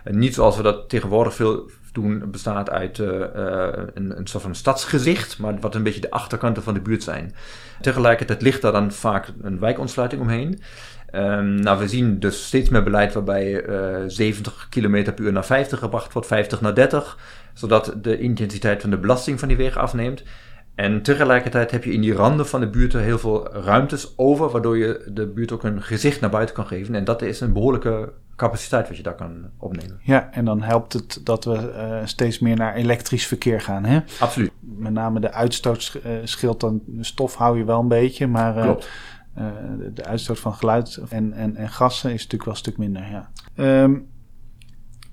[0.05, 3.09] niet zoals we dat tegenwoordig veel doen, bestaat uit uh,
[3.95, 7.35] een, een soort van stadsgezicht, maar wat een beetje de achterkanten van de buurt zijn.
[7.81, 10.61] Tegelijkertijd ligt daar dan vaak een wijkontsluiting omheen.
[11.15, 15.45] Um, nou, we zien dus steeds meer beleid waarbij uh, 70 km per uur naar
[15.45, 17.19] 50 gebracht wordt, 50 naar 30,
[17.55, 20.23] zodat de intensiteit van de belasting van die wegen afneemt.
[20.81, 24.79] En tegelijkertijd heb je in die randen van de buurt heel veel ruimtes over, waardoor
[24.79, 26.95] je de buurt ook een gezicht naar buiten kan geven.
[26.95, 30.01] En dat is een behoorlijke capaciteit wat je daar kan opnemen.
[30.03, 33.85] Ja, en dan helpt het dat we uh, steeds meer naar elektrisch verkeer gaan.
[33.85, 34.01] Hè?
[34.21, 34.51] Absoluut.
[34.61, 38.73] Met name de uitstoot uh, scheelt dan, stof hou je wel een beetje, maar uh,
[39.79, 43.03] de, de, uitstoot van geluid en, en, en gassen is natuurlijk wel een stuk minder.
[43.11, 43.31] Ja.
[43.83, 44.10] Um,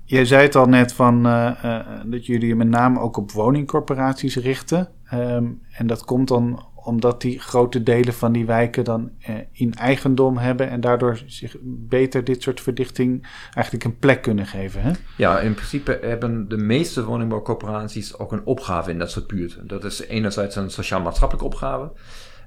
[0.08, 3.32] Jij zei het al net van uh, uh, dat jullie je met name ook op
[3.32, 4.88] woningcorporaties richten.
[5.14, 9.74] Um, en dat komt dan omdat die grote delen van die wijken dan uh, in
[9.74, 14.82] eigendom hebben en daardoor zich beter dit soort verdichting eigenlijk een plek kunnen geven.
[14.82, 14.90] Hè?
[15.16, 19.66] Ja, in principe hebben de meeste woningbouwcorporaties ook een opgave in dat soort buurten.
[19.66, 21.92] Dat is enerzijds een sociaal-maatschappelijke opgave.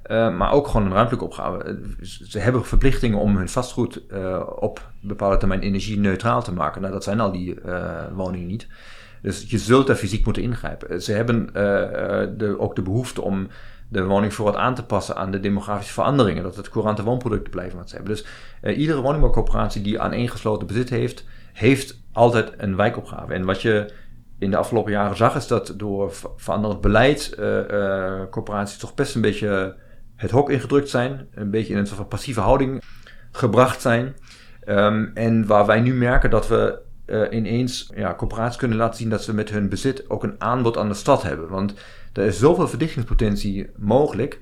[0.07, 1.79] Uh, maar ook gewoon een ruimtelijke opgave.
[2.01, 6.81] Ze hebben verplichtingen om hun vastgoed uh, op bepaalde termijn energie neutraal te maken.
[6.81, 7.55] Nou, dat zijn al die
[8.13, 8.67] woningen niet.
[9.21, 11.01] Dus je zult daar fysiek moeten ingrijpen.
[11.01, 11.49] Ze hebben
[12.37, 13.47] de, ook de behoefte om
[13.89, 16.43] de woningvoorraad aan te passen aan de demografische veranderingen.
[16.43, 18.13] Dat het courante woonproducten blijven wat ze hebben.
[18.13, 18.25] Dus
[18.75, 23.33] iedere woningbouwcorporatie die aan gesloten bezit heeft, heeft altijd een wijkopgave.
[23.33, 23.93] En wat je
[24.39, 27.35] in de afgelopen jaren zag, is dat door veranderend beleid
[28.29, 29.75] corporaties toch best een beetje
[30.21, 32.81] het hok ingedrukt zijn, een beetje in een soort van passieve houding
[33.31, 34.15] gebracht zijn.
[34.67, 39.10] Um, en waar wij nu merken dat we uh, ineens ja, corporaties kunnen laten zien
[39.10, 41.49] dat ze met hun bezit ook een aanbod aan de stad hebben.
[41.49, 41.73] Want
[42.13, 44.39] er is zoveel verdichtingspotentie mogelijk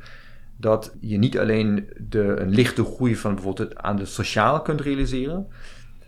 [0.57, 5.47] dat je niet alleen de, een lichte groei van bijvoorbeeld aan de sociaal kunt realiseren,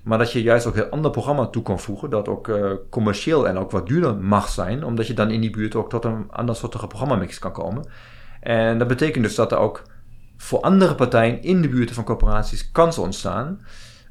[0.04, 3.48] maar dat je juist ook een ander programma toe kan voegen, dat ook uh, commercieel
[3.48, 6.32] en ook wat duurder mag zijn, omdat je dan in die buurt ook tot een
[6.32, 7.86] ander soortige programmamix kan komen.
[8.42, 9.84] En dat betekent dus dat er ook
[10.38, 13.62] voor andere partijen in de buurten van corporaties kansen ontstaan.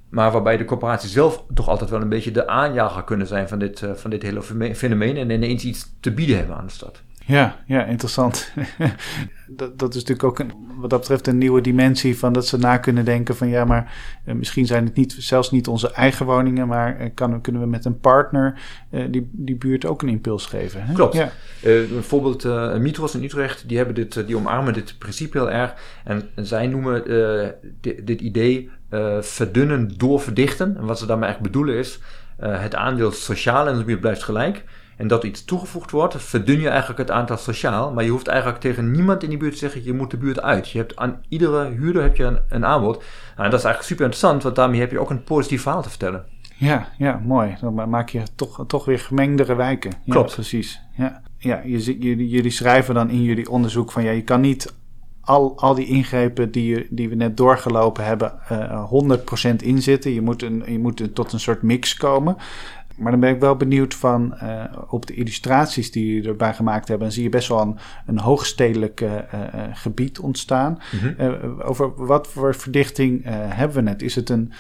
[0.09, 3.59] Maar waarbij de corporatie zelf toch altijd wel een beetje de aanjager kunnen zijn van
[3.59, 4.43] dit, uh, van dit hele
[4.75, 5.16] fenomeen.
[5.16, 7.03] En ineens iets te bieden hebben aan de stad.
[7.27, 8.53] Ja, ja, interessant.
[9.57, 12.59] dat, dat is natuurlijk ook een, wat dat betreft een nieuwe dimensie van dat ze
[12.59, 16.27] na kunnen denken van ja, maar eh, misschien zijn het niet, zelfs niet onze eigen
[16.27, 20.09] woningen, maar eh, kan, kunnen we met een partner eh, die, die buurt ook een
[20.09, 20.83] impuls geven.
[20.83, 20.95] Hè?
[20.95, 21.15] Klopt.
[21.15, 21.31] Ja.
[21.63, 25.75] bijvoorbeeld uh, Mitros in Utrecht, die, hebben dit, die omarmen dit principe heel erg.
[26.05, 27.05] En, en zij noemen
[27.81, 28.71] dit, dit, idee
[29.21, 30.77] verdunnen door verdichten.
[30.77, 32.01] En wat ze daarmee eigenlijk bedoelen is,
[32.37, 34.65] het aandeel sociaal in de buurt blijft gelijk
[35.01, 37.93] en dat iets toegevoegd wordt, verdun je eigenlijk het aantal sociaal.
[37.93, 40.41] Maar je hoeft eigenlijk tegen niemand in die buurt te zeggen, je moet de buurt
[40.41, 40.71] uit.
[40.71, 42.97] Je hebt aan iedere huurder heb je een, een aanbod.
[42.97, 45.83] Nou, en dat is eigenlijk super interessant, want daarmee heb je ook een positief verhaal
[45.83, 46.25] te vertellen.
[46.57, 47.57] Ja, ja, mooi.
[47.61, 49.93] Dan maak je toch, toch weer gemengdere wijken.
[50.05, 50.35] Ja, Klopt.
[50.35, 50.81] Precies.
[50.97, 54.75] Ja, ja jullie, jullie schrijven dan in jullie onderzoek van ja, je kan niet
[55.21, 60.13] al, al die ingrepen die, die we net doorgelopen hebben, uh, 100% inzetten.
[60.13, 62.37] Je moet, een, je moet tot een soort mix komen.
[63.01, 66.89] Maar dan ben ik wel benieuwd van uh, op de illustraties die jullie erbij gemaakt
[66.89, 67.07] hebben.
[67.07, 69.11] Dan zie je best wel een, een hoogstedelijk uh,
[69.73, 70.79] gebied ontstaan.
[70.93, 71.61] Mm -hmm.
[71.61, 74.03] over wat voor verdichting hebben we het?
[74.03, 74.53] Is het een,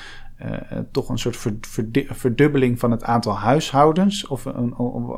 [0.92, 1.36] toch een soort
[2.10, 4.26] verdubbeling van het aantal huishoudens?
[4.26, 4.74] Of een,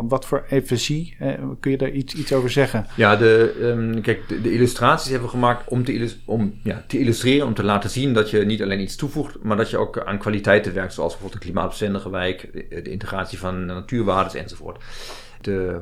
[0.09, 1.17] wat voor efficiëntie?
[1.21, 1.29] Uh,
[1.61, 2.87] kun je daar iets, iets over zeggen?
[2.97, 7.47] Ja, de, um, kijk, de, illustraties hebben we gemaakt om, te, om ja, te illustreren,
[7.47, 10.19] om te laten zien dat je niet alleen iets toevoegt, maar dat je ook aan
[10.19, 14.83] kwaliteiten werkt, zoals bijvoorbeeld een klimaatbestendige wijk, de, de integratie van natuurwaardes enzovoort.
[15.41, 15.81] De,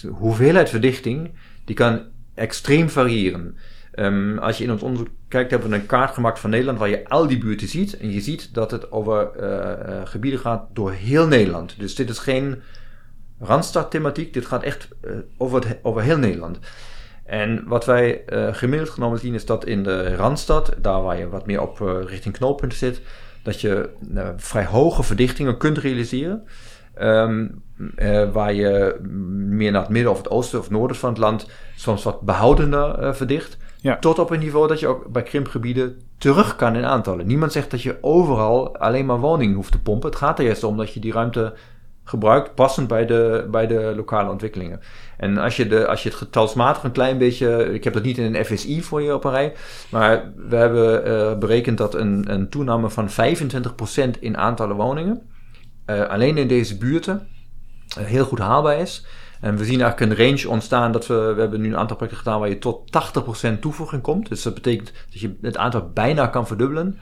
[0.00, 1.30] de hoeveelheid verdichting,
[1.64, 2.02] die kan
[2.34, 3.56] extreem variëren.
[3.98, 6.88] Um, als je in ons onderzoek kijkt, hebben we een kaart gemaakt van Nederland waar
[6.88, 7.96] je al die buurten ziet.
[7.96, 11.78] En je ziet dat het over uh, uh, gebieden gaat door heel Nederland.
[11.78, 12.62] Dus dit is geen
[13.40, 16.58] Randstad-thematiek, dit gaat echt uh, over, over heel Nederland.
[17.24, 21.46] En wat wij gemiddeld genomen zien is dat in de Randstad, daar waar je wat
[21.46, 23.00] meer op richting knooppunten zit,
[23.42, 23.88] dat je
[24.36, 26.46] vrij hoge verdichtingen kunt realiseren.
[27.00, 27.62] Um,
[28.32, 28.96] waar je
[29.48, 33.14] meer naar het midden of het oosten of noorden van het land soms wat behoudender
[33.14, 33.58] verdicht.
[33.94, 37.26] Tot op een niveau dat je ook bij krimpgebieden terug kan in aantallen.
[37.26, 40.10] Niemand zegt dat je overal alleen maar woningen hoeft te pompen.
[40.10, 41.54] Het gaat er juist om dat je die ruimte
[42.08, 44.80] gebruikt passend bij de, bij de lokale ontwikkelingen.
[45.16, 48.18] En als je, de, als je het getalsmatig een klein beetje, ik heb dat niet
[48.18, 49.52] in een FSI voor je op een rij,
[49.90, 53.12] maar we hebben uh, berekend dat een, een toename van 25%
[54.20, 55.22] in aantallen woningen,
[55.86, 57.28] uh, alleen in deze buurten,
[57.98, 59.06] uh, heel goed haalbaar is.
[59.40, 62.22] En we zien eigenlijk een range ontstaan dat we, we hebben nu een aantal projecten
[62.24, 62.90] gedaan waar je tot
[63.56, 64.28] 80% toevoeging komt.
[64.28, 66.98] Dus dat betekent dat je het aantal bijna kan verdubbelen.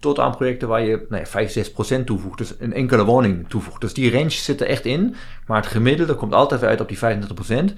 [0.00, 2.38] Tot aan projecten waar je nou ja, 5, 6% toevoegt.
[2.38, 3.80] Dus een enkele woning toevoegt.
[3.80, 5.14] Dus die range zit er echt in.
[5.46, 7.74] Maar het gemiddelde komt altijd weer uit op die 25%.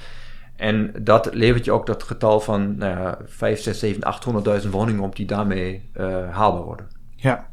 [0.56, 5.02] En dat levert je ook dat getal van nou ja, 5, 6, 7, 800.000 woningen
[5.02, 6.88] op die daarmee uh, haalbaar worden.
[7.16, 7.50] Ja,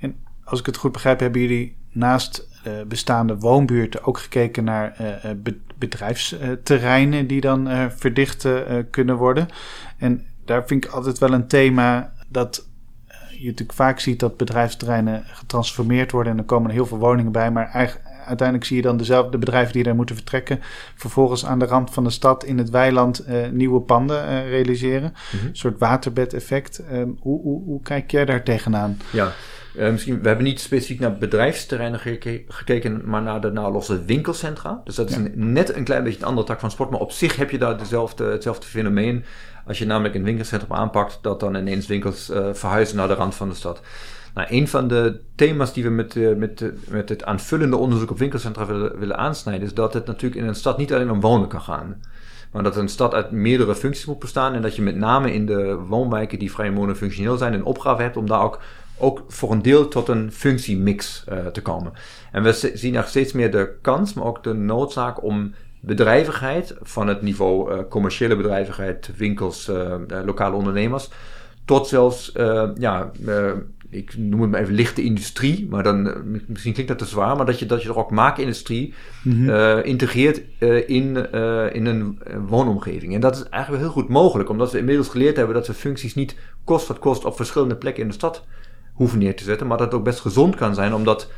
[0.00, 2.48] en als ik het goed begrijp, hebben jullie naast
[2.88, 5.30] bestaande woonbuurten ook gekeken naar uh,
[5.78, 8.48] bedrijfsterreinen die dan verdicht
[8.90, 9.48] kunnen worden.
[9.98, 12.66] En daar vind ik altijd wel een thema dat
[13.30, 17.32] je natuurlijk vaak ziet dat bedrijfsterreinen getransformeerd worden en er komen er heel veel woningen
[17.32, 20.60] bij, maar eigenlijk, uiteindelijk zie je dan dezelfde bedrijven die daar moeten vertrekken,
[20.94, 25.14] vervolgens aan de rand van de stad in het weiland uh, nieuwe panden uh, realiseren.
[25.32, 25.48] Mm -hmm.
[25.48, 26.82] Een soort waterbedeffect.
[26.92, 28.98] Um, hoe, hoe, hoe, kijk jij daar tegenaan?
[29.12, 29.32] Ja,
[29.76, 34.80] uh, misschien, we hebben niet specifiek naar bedrijfsterreinen geke gekeken, maar naar de losse winkelcentra.
[34.84, 35.20] Dus dat is ja.
[35.20, 37.58] een, net een klein beetje een andere tak van sport, maar op zich heb je
[37.58, 39.24] daar dezelfde, hetzelfde fenomeen.
[39.66, 43.34] Als je namelijk een winkelcentrum aanpakt, dat dan ineens winkels uh, verhuizen naar de rand
[43.34, 43.80] van de stad.
[44.34, 48.18] Nou, een van de thema's die we met, uh, met, met het aanvullende onderzoek op
[48.18, 51.48] winkelcentra willen, willen aansnijden, is dat het natuurlijk in een stad niet alleen om wonen
[51.48, 52.00] kan gaan.
[52.52, 55.46] Maar dat een stad uit meerdere functies moet bestaan en dat je met name in
[55.46, 58.60] de woonwijken die vrij monofunctioneel zijn een opgave hebt om daar ook
[58.98, 61.92] ook voor een deel tot een functiemix uh, te komen.
[62.32, 67.08] En we zien er steeds meer de kans, maar ook de noodzaak om bedrijvigheid van
[67.08, 71.08] het niveau uh, commerciële bedrijvigheid, winkels, uh, lokale ondernemers,
[71.64, 72.32] tot zelfs,
[72.78, 73.10] ja,
[73.90, 76.12] ik noem het maar even lichte industrie, maar dan
[76.46, 79.78] misschien klinkt dat te zwaar, maar dat je, dat je er ook maakindustrie mm -hmm.
[79.82, 80.42] integreert
[80.86, 81.32] in,
[81.72, 83.14] in een woonomgeving.
[83.14, 86.14] En dat is eigenlijk heel goed mogelijk, omdat we inmiddels geleerd hebben dat we functies
[86.14, 88.44] niet kost wat kost op verschillende plekken in de stad
[88.94, 91.30] hoeven neer te zetten, maar dat het ook best gezond kan zijn om dat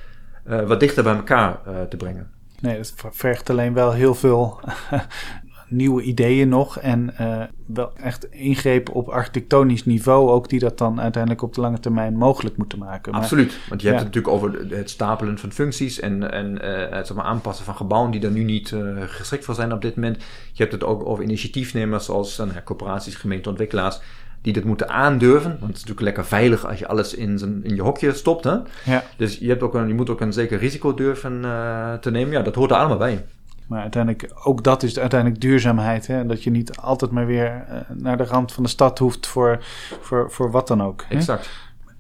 [0.67, 2.31] wat dichter bij elkaar te brengen.
[2.61, 4.61] Nee, dat vergt alleen wel heel veel
[5.69, 6.79] nieuwe ideeën nog.
[6.79, 11.61] En uh, wel echt ingrepen op architectonisch niveau ook, die dat dan uiteindelijk op de
[11.61, 13.13] lange termijn mogelijk moeten maken.
[13.13, 17.07] Absoluut, want je hebt het natuurlijk over het stapelen van functies en, en uh, het
[17.07, 19.97] zeg maar, aanpassen van gebouwen die er nu niet uh, geschikt voor zijn op dit
[19.97, 20.17] moment.
[20.53, 24.01] Je hebt het ook over initiatiefnemers zoals uh, corporaties, gemeenteontwikkelaars
[24.47, 25.51] die dit moeten aandurven.
[25.51, 28.45] Want het is natuurlijk lekker veilig als je alles in, zijn, in je hokje stopt.
[28.45, 28.57] Hè?
[28.85, 29.03] Ja.
[29.17, 32.33] Dus je, hebt ook een, je moet ook een zeker risico durven uh, te nemen.
[32.33, 33.25] Ja, dat hoort er allemaal bij.
[33.67, 36.07] Maar uiteindelijk, ook dat is uiteindelijk duurzaamheid.
[36.07, 36.27] Hè?
[36.27, 39.65] Dat je niet altijd maar weer uh, naar de rand van de stad hoeft voor,
[40.01, 41.05] voor, voor wat dan ook.
[41.09, 41.17] Hè?
[41.17, 41.51] Exact.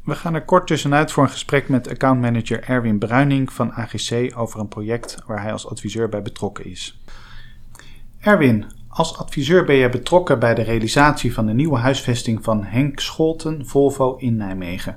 [0.04, 4.60] We gaan er kort tussenuit voor een gesprek met accountmanager Erwin Bruining van AGC over
[4.60, 7.00] een project waar hij als adviseur bij betrokken is.
[8.20, 8.64] Erwin,
[8.96, 13.66] als adviseur ben je betrokken bij de realisatie van de nieuwe huisvesting van Henk Scholten
[13.66, 14.96] Volvo in Nijmegen.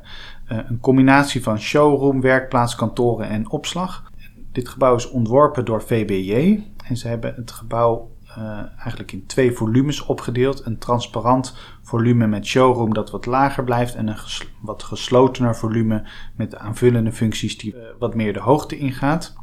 [0.52, 4.12] Uh, een combinatie van showroom, werkplaats, kantoren en opslag.
[4.52, 9.52] Dit gebouw is ontworpen door VBJ en ze hebben het gebouw uh, eigenlijk in twee
[9.52, 10.66] volumes opgedeeld.
[10.66, 14.18] Een transparant volume met showroom dat wat lager blijft en een
[14.62, 16.04] wat geslotener volume
[16.36, 19.36] met aanvullende functies die uh, wat meer de hoogte ingaat.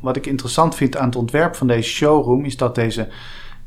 [0.00, 3.08] Wat ik interessant vind aan het ontwerp van deze showroom is dat deze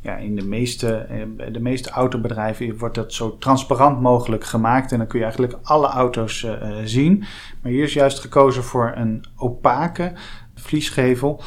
[0.03, 4.91] ja, in de meeste, eh, de meeste autobedrijven wordt dat zo transparant mogelijk gemaakt.
[4.91, 7.23] En dan kun je eigenlijk alle auto's uh, zien.
[7.61, 10.13] Maar hier is juist gekozen voor een opake
[10.55, 11.41] vliesgevel.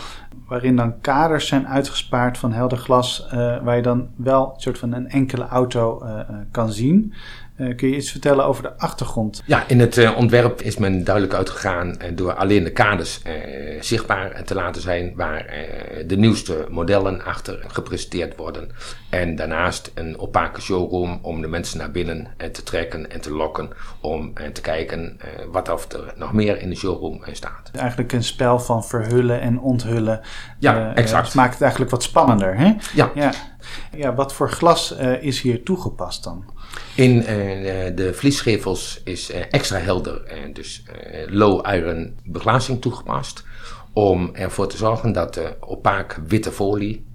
[0.49, 3.27] Waarin dan kaders zijn uitgespaard van helder glas.
[3.63, 6.03] Waar je dan wel een soort van een enkele auto
[6.51, 7.15] kan zien.
[7.57, 9.43] Uh, kun je iets vertellen over de achtergrond?
[9.47, 13.23] Ja, in het uh, ontwerp is men duidelijk uitgegaan uh, door alleen de kaders
[13.81, 15.55] zichtbaar te laten zijn waar
[16.07, 18.71] de nieuwste modellen achter gepresenteerd worden.
[19.11, 23.71] En daarnaast een opake showroom om de mensen naar binnen te trekken en te lokken
[24.01, 27.71] om te kijken wat of er nog meer in de showroom staat.
[27.73, 30.21] Eigenlijk een spel van verhullen en onthullen.
[30.59, 31.25] Ja, exact.
[31.25, 32.75] Dat maakt het eigenlijk wat spannender, hè?
[32.95, 33.11] Ja.
[33.15, 33.33] ja.
[33.97, 36.45] Ja, wat voor glas is hier toegepast dan?
[36.97, 37.27] In uh,
[37.95, 40.83] de vliesgevels is uh, extra helder, uh, dus
[41.27, 43.45] low iron beglazing toegepast.
[43.93, 47.07] Om ervoor te zorgen dat de opaak witte folie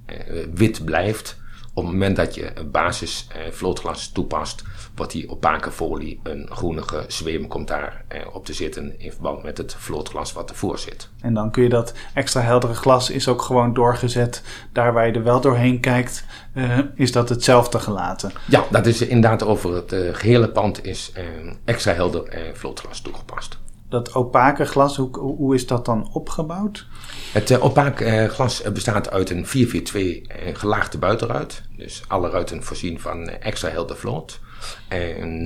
[0.53, 1.39] wit blijft.
[1.73, 4.63] Op het moment dat je basis vlootglas toepast,
[4.95, 9.57] wordt die opake folie een groenige zweem komt daar op te zitten in verband met
[9.57, 11.09] het vlootglas wat ervoor zit.
[11.21, 14.43] En dan kun je dat extra heldere glas is ook gewoon doorgezet.
[14.71, 18.31] Daar waar je er wel doorheen kijkt, uh, is dat hetzelfde gelaten.
[18.47, 23.59] Ja, dat is inderdaad over het uh, gehele pand is uh, extra helder vlootglas toegepast.
[23.89, 26.87] Dat opake glas, hoe, hoe is dat dan opgebouwd?
[27.31, 31.63] Het opake glas bestaat uit een 442 gelaagde buitenruit.
[31.77, 34.39] Dus alle ruiten voorzien van extra helder vloot.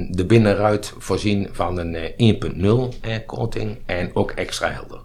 [0.09, 4.99] De binnenruit voorzien van een 1.0 coating en ook extra helder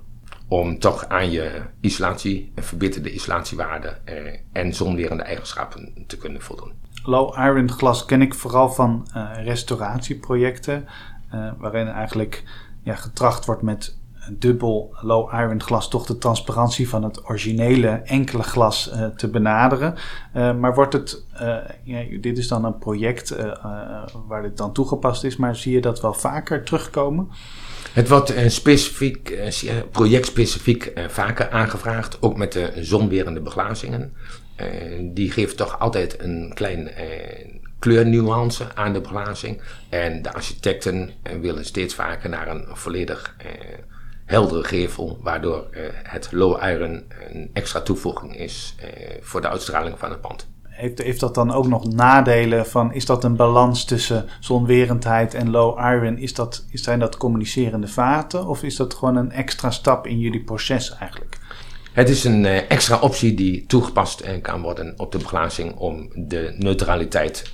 [0.51, 4.16] om toch aan je isolatie, verbeterde isolatiewaarde eh,
[4.53, 6.73] en zonwerende eigenschappen te kunnen voldoen.
[7.05, 10.87] Low iron glas ken ik vooral van restauratieprojecten,
[11.59, 12.42] waarin eigenlijk
[12.85, 13.99] getracht wordt met
[14.38, 19.95] dubbel low iron glas toch de transparantie van het originele enkele glas uh, te benaderen.
[20.37, 23.37] Uh, maar wordt het, uh, ja, dit is dan een project
[24.27, 27.29] waar dit dan toegepast is, maar zie je dat wel vaker terugkomen?
[27.93, 29.38] Het wordt specifiek,
[29.90, 34.12] projectspecifiek vaker aangevraagd, ook met de zonwerende beglazingen.
[35.03, 36.90] die geeft toch altijd een klein
[37.79, 39.62] kleurnuance aan de beglazing.
[39.88, 43.37] En de architecten willen steeds vaker naar een volledig
[44.31, 45.66] heldere gevel, waardoor
[46.03, 48.75] het low iron een extra toevoeging is
[49.21, 50.49] voor de uitstraling van het pand
[50.81, 55.51] heeft, heeft dat dan ook nog nadelen van, is dat een balans tussen zonwerendheid en
[55.51, 56.19] low iron?
[56.19, 60.45] Is dat, zijn dat communicerende vaten of is dat gewoon een extra stap in jullie
[60.45, 61.38] proces eigenlijk?
[61.93, 66.55] Het is een uh, extra optie die toegepast kan worden op de beglazing om de
[66.59, 67.51] neutraliteit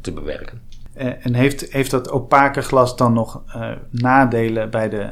[0.00, 0.60] te bewerken.
[1.00, 3.42] En heeft, heeft dat opake glas dan nog
[3.90, 5.10] nadelen bij de,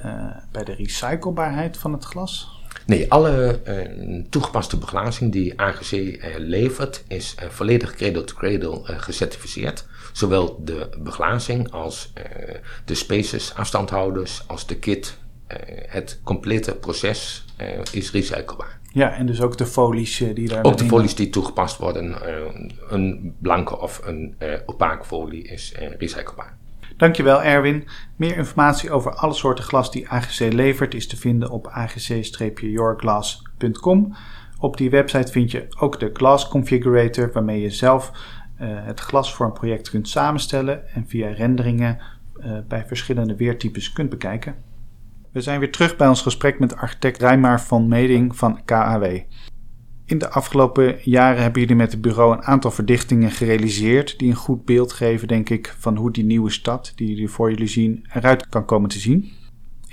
[0.52, 2.58] bij de recyclebaarheid van het glas?
[2.88, 9.86] Nee, alle uh, toegepaste beglazing die AGC uh, eh, levert is uh, volledig cradle-to-cradle gecertificeerd.
[10.12, 12.12] Zowel de beglazing als
[12.84, 15.16] de spaces, afstandhouders, als de kit.
[15.86, 17.44] het complete proces
[17.92, 18.77] is recyclebaar.
[18.98, 20.64] Ja, en dus ook de folies die daar.
[20.64, 22.16] Ook de folies die toegepast worden,
[22.88, 24.36] een blanke of een
[24.66, 26.56] opaak folie is recyclebaar.
[26.96, 27.88] Dankjewel Erwin.
[28.16, 34.14] Meer informatie over alle soorten glas die AGC levert is te vinden op agc-yourglass.com.
[34.60, 38.16] Op die website vind je ook de Glass Configurator waarmee je zelf uh,
[38.70, 41.98] het glas voor een project kunt samenstellen en via renderingen
[42.38, 44.54] uh, bij verschillende weertypes kunt bekijken.
[45.38, 49.18] We zijn weer terug bij ons gesprek met architect Rijmaar van Meding van KAW.
[50.04, 54.36] In de afgelopen jaren hebben jullie met het bureau een aantal verdichtingen gerealiseerd die een
[54.36, 58.06] goed beeld geven, denk ik, van hoe die nieuwe stad die jullie voor jullie zien
[58.14, 59.32] eruit kan komen te zien.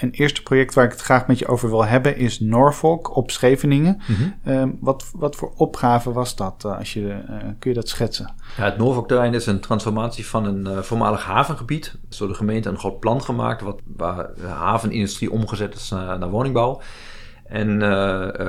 [0.05, 3.31] Een eerste project waar ik het graag met je over wil hebben is Norfolk op
[3.31, 4.01] Scheveningen.
[4.07, 4.29] Mhm.
[4.43, 6.63] Ehm, wat, wat voor opgave was dat?
[6.65, 8.33] Uh, als je, uh, kun je dat schetsen?
[8.57, 11.95] Ja, het Norfolk-terrein is een transformatie van een uh, voormalig havengebied.
[12.09, 16.29] Is door de gemeente een groot plan gemaakt wat, waar de havenindustrie omgezet is naar
[16.29, 16.81] woningbouw.
[17.45, 17.79] En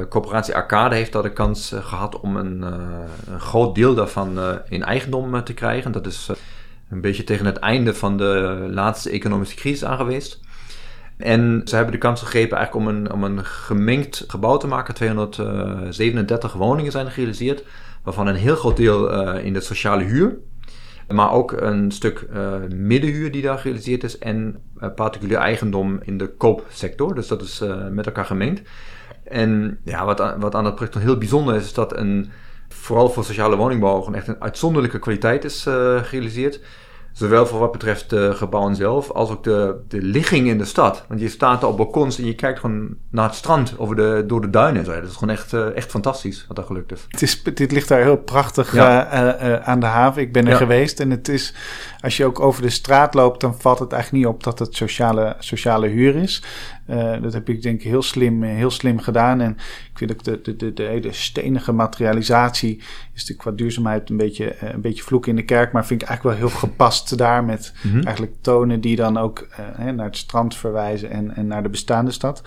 [0.09, 4.39] Coöperatie Arcade heeft daar de kans gehad om een, een, groot deel daarvan
[4.69, 5.93] in eigendom te krijgen.
[5.93, 6.31] Dat is
[6.91, 10.41] een beetje tegen het einde van de laatste economische crisis aangeweest.
[11.17, 14.95] En ze hebben de kans gegrepen eigenlijk om een, om een gemengd gebouw te maken.
[14.95, 17.65] 237 woningen zijn gerealiseerd,
[18.03, 20.39] waarvan een heel groot deel uh, in de sociale huur.
[21.09, 26.19] Maar ook een stuk uh, middenhuur die daar gerealiseerd is en uh, particulier eigendom in
[26.19, 27.15] de koopsector.
[27.15, 28.69] Dus dat is met elkaar gemengd.
[29.25, 32.31] En ja, wat, wat aan dat project heel bijzonder is, is dat een,
[32.69, 35.63] vooral voor sociale woningbouw gewoon echt een uitzonderlijke kwaliteit is
[36.03, 36.61] gerealiseerd.
[37.17, 41.05] Zowel voor wat betreft de gebouwen zelf, als ook de, de ligging in de stad.
[41.09, 44.41] Want je staat op balkons en je kijkt gewoon naar het strand over de, door
[44.41, 44.85] de duinen.
[44.85, 45.01] Zo.
[45.01, 47.05] Dat is gewoon echt, uh, echt fantastisch wat er gelukt is.
[47.09, 47.43] Het is.
[47.43, 49.41] Dit ligt daar heel prachtig ja.
[49.43, 50.23] uh, uh, aan de haven.
[50.23, 50.57] Ik ben er ja.
[50.57, 51.55] geweest en het is,
[52.01, 54.75] als je ook over de straat loopt, dan valt het eigenlijk niet op dat het
[54.75, 56.43] sociale, sociale huur is.
[56.91, 59.41] Uh, dat heb ik denk ik heel slim, heel slim gedaan.
[59.41, 59.53] En
[59.93, 64.17] ik vind ook de, de, de, de hele stenige materialisatie is natuurlijk qua duurzaamheid een
[64.17, 65.73] beetje, uh, een beetje vloek in de kerk.
[65.73, 68.03] Maar vind ik eigenlijk wel heel gepast daar met mm -hmm.
[68.03, 69.47] eigenlijk tonen die dan ook
[69.79, 72.43] uh, naar het strand verwijzen en, en naar de bestaande stad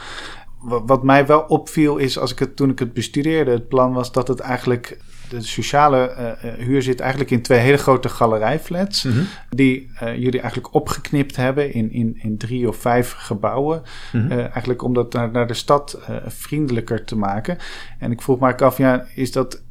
[0.62, 4.12] wat mij wel opviel is, als ik het, toen ik het bestudeerde, het plan was
[4.12, 4.98] dat het eigenlijk
[5.30, 9.04] de sociale uh, huur zit eigenlijk in twee hele grote galerijflats.
[9.04, 9.28] Mm -hmm.
[9.50, 13.82] Die uh, jullie eigenlijk opgeknipt hebben in, in, in drie of vijf gebouwen.
[14.12, 14.40] Mm -hmm.
[14.40, 17.58] eigenlijk om dat naar, naar de stad vriendelijker te maken.
[18.00, 19.62] En ik vroeg me af, ja, is dat.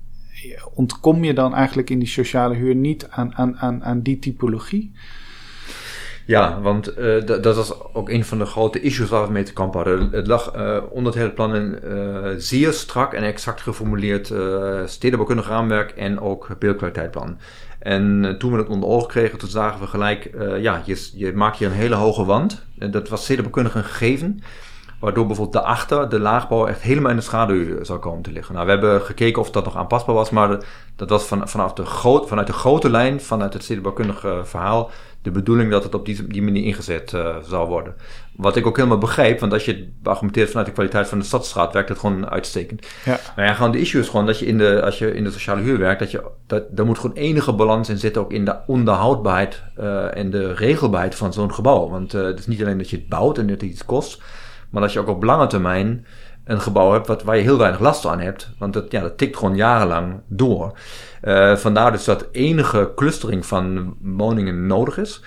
[0.75, 4.93] Ontkom je dan eigenlijk in die sociale huur niet aan, aan, aan, aan die typologie?
[6.29, 9.53] Ja, want uh, dat was ook een van de grote issues waar we mee te
[9.53, 10.09] kampen hadden.
[10.12, 14.33] Het lag uh, onder het hele plan een uh, zeer strak en exact geformuleerd
[14.85, 17.39] stedenbouwkundig raamwerk en ook beeldkwaliteitplan.
[17.79, 21.59] En toen we het onder ogen kregen, toen zagen we gelijk, ja, je, je maakt
[21.59, 22.64] hier een hele hoge wand.
[22.79, 24.43] En dat was stedenbouwkundig een gegeven.
[25.01, 28.55] Waardoor bijvoorbeeld daarachter de laagbouw echt helemaal in de schaduw zou komen te liggen.
[28.55, 30.59] Nou, we hebben gekeken of dat nog aanpasbaar was, maar
[30.97, 34.91] dat was van, vanaf de groot, vanuit de grote lijn, vanuit het stedenbouwkundige verhaal,
[35.23, 37.95] de bedoeling dat het op die, die manier ingezet uh, zou worden.
[38.37, 41.25] Wat ik ook helemaal begrijp, want als je het argumenteert vanuit de kwaliteit van de
[41.25, 42.87] stadstraat, werkt het gewoon uitstekend.
[43.05, 43.19] Ja.
[43.37, 45.31] Maar ja, gewoon de issue is gewoon dat je in de, als je in de
[45.31, 48.45] sociale huur werkt, dat je, dat, daar moet gewoon enige balans in zitten, ook in
[48.45, 51.89] de onderhoudbaarheid uh, en de regelbaarheid van zo'n gebouw.
[51.89, 54.23] Want uh, het is niet alleen dat je het bouwt en dat het iets kost,
[54.71, 56.07] maar dat je ook op lange termijn
[56.49, 58.51] een gebouw hebt wat, waar je heel weinig last aan hebt.
[58.59, 60.79] Want dat, ja, dat tikt gewoon jarenlang door.
[61.23, 65.23] Uh, vandaar dus dat enige clustering van woningen nodig is.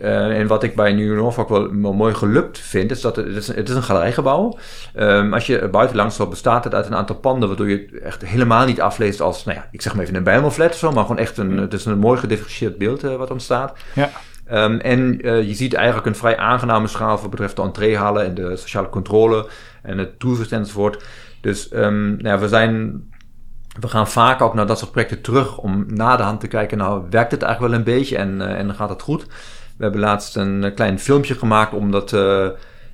[0.00, 3.26] Uh, en wat ik bij New Norfolk wel, wel mooi gelukt vind, is dat het,
[3.26, 4.58] het, is, het is een galerijgebouw.
[4.96, 8.02] Um, als je buiten langs loopt, bestaat het uit een aantal panden, waardoor je het
[8.02, 10.92] echt helemaal niet afleest als, nou ja, ik zeg maar even een bijmelflat of zo,
[10.92, 13.72] maar gewoon echt een, het is een mooi gedifferentieerd beeld uh, wat ontstaat.
[13.94, 14.10] Ja.
[14.52, 18.34] Um, en uh, je ziet eigenlijk een vrij aangename schaal wat betreft de entreehallen en
[18.34, 19.48] de sociale controle
[19.82, 21.04] en het toezicht enzovoort.
[21.40, 23.02] Dus um, nou we zijn
[23.80, 26.78] we gaan vaak ook naar dat soort projecten terug om na de hand te kijken,
[26.78, 29.26] nou werkt het eigenlijk wel een beetje en, uh, en gaat het goed.
[29.76, 32.12] We hebben laatst een klein filmpje gemaakt om, dat,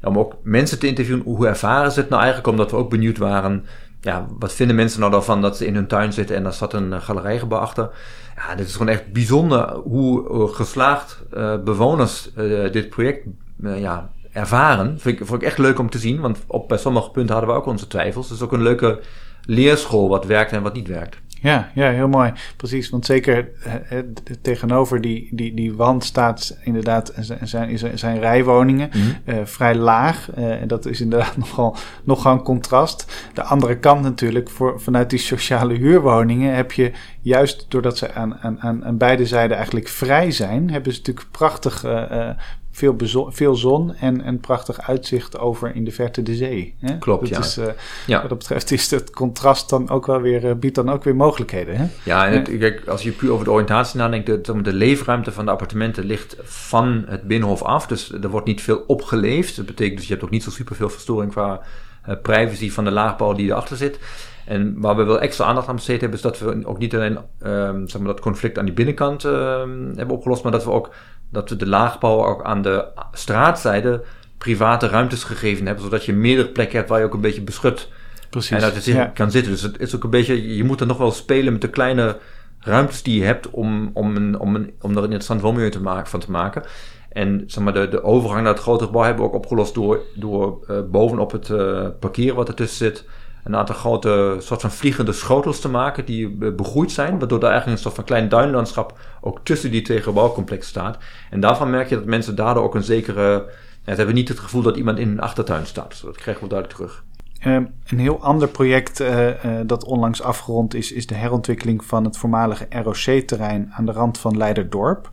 [0.02, 1.22] om ook mensen te interviewen.
[1.24, 2.52] Hoe ervaren ze het nou eigenlijk?
[2.52, 3.64] Omdat we ook benieuwd waren,
[4.00, 6.72] ja, wat vinden mensen nou daarvan dat ze in hun tuin zitten en daar staat
[6.72, 7.90] een galerijgebouw achter.
[8.36, 12.30] Ja, dit is gewoon echt bijzonder hoe geslaagd uh, bewoners
[12.72, 13.26] dit project
[13.62, 14.98] ja, ervaren.
[15.04, 17.60] Ik, vond ik echt leuk om te zien, want op, bij sommige punten hadden we
[17.60, 18.28] ook onze twijfels.
[18.28, 19.00] Dus ook een leuke
[19.42, 21.20] leerschool wat werkt en wat niet werkt.
[21.42, 22.32] Ja, ja, heel mooi.
[22.56, 23.98] Precies, want zeker eh,
[24.42, 27.12] tegenover die, die, die wand staat inderdaad
[27.42, 29.34] zijn, zijn, zijn rijwoningen mm -hmm.
[29.34, 30.28] uh, vrij laag.
[30.38, 33.30] Uh, en dat is inderdaad nogal, nogal een contrast.
[33.34, 38.38] De andere kant natuurlijk, voor, vanuit die sociale huurwoningen heb je juist doordat ze aan,
[38.38, 42.30] aan, aan beide zijden eigenlijk vrij zijn, hebben ze natuurlijk prachtig uh,
[42.78, 46.74] veel, veel zon en een prachtig uitzicht over in de verte de zee.
[46.80, 46.98] Hè?
[46.98, 47.38] Klopt, dat ja.
[47.38, 47.64] Is, uh,
[48.06, 48.20] ja.
[48.20, 51.16] Wat dat betreft is het contrast dan ook wel weer, uh, biedt dan ook weer
[51.16, 51.76] mogelijkheden.
[51.76, 51.86] Hè?
[52.04, 55.44] Ja, en het, kijk, als je puur over de oriëntatie nadenkt, de, de leefruimte van
[55.44, 57.86] de appartementen ligt van het binnenhof af.
[57.86, 59.56] Dus er wordt niet veel opgeleefd.
[59.56, 61.60] Dat betekent dus je hebt ook niet zo superveel verstoring qua
[62.08, 63.98] uh, privacy van de laagbouw die erachter zit.
[64.46, 67.18] En waar we wel extra aandacht aan besteed hebben, is dat we ook niet alleen
[67.42, 70.90] um, zeg maar, dat conflict aan die binnenkant um, hebben opgelost, maar dat we ook
[71.30, 74.04] dat we de laagbouw ook aan de straatzijde
[74.38, 77.88] private ruimtes gegeven hebt, zodat je meerdere plekken hebt waar je ook een beetje beschut
[78.30, 78.50] Precies.
[78.50, 79.52] en uit het kan zitten.
[79.52, 82.16] Dus het is ook een beetje, je moet er nog wel spelen met de kleine
[82.58, 85.80] ruimtes die je hebt om, om, een, om, een, om er een interessant woonmilieu te
[85.80, 86.62] maken, van te maken.
[87.08, 90.00] En zeg maar, de, de overgang naar het grote gebouw hebben we ook opgelost door,
[90.14, 93.04] door uh, bovenop het uh, parkeren wat ertussen zit,
[93.48, 97.76] een aantal grote soort van vliegende schotels te maken die begroeid zijn, waardoor er eigenlijk
[97.76, 100.98] een soort van klein duinlandschap ook tussen die twee gebouwcomplexen staat.
[101.30, 103.50] En daarvan merk je dat mensen daardoor ook een zekere,
[103.84, 105.88] ze hebben niet het gevoel dat iemand in een achtertuin staat.
[105.88, 107.04] Dus dat krijgen we duidelijk terug.
[107.46, 107.54] Uh,
[107.86, 109.34] een heel ander project uh, uh,
[109.66, 114.36] dat onlangs afgerond is, is de herontwikkeling van het voormalige ROC-terrein aan de rand van
[114.36, 115.10] Leiderdorp.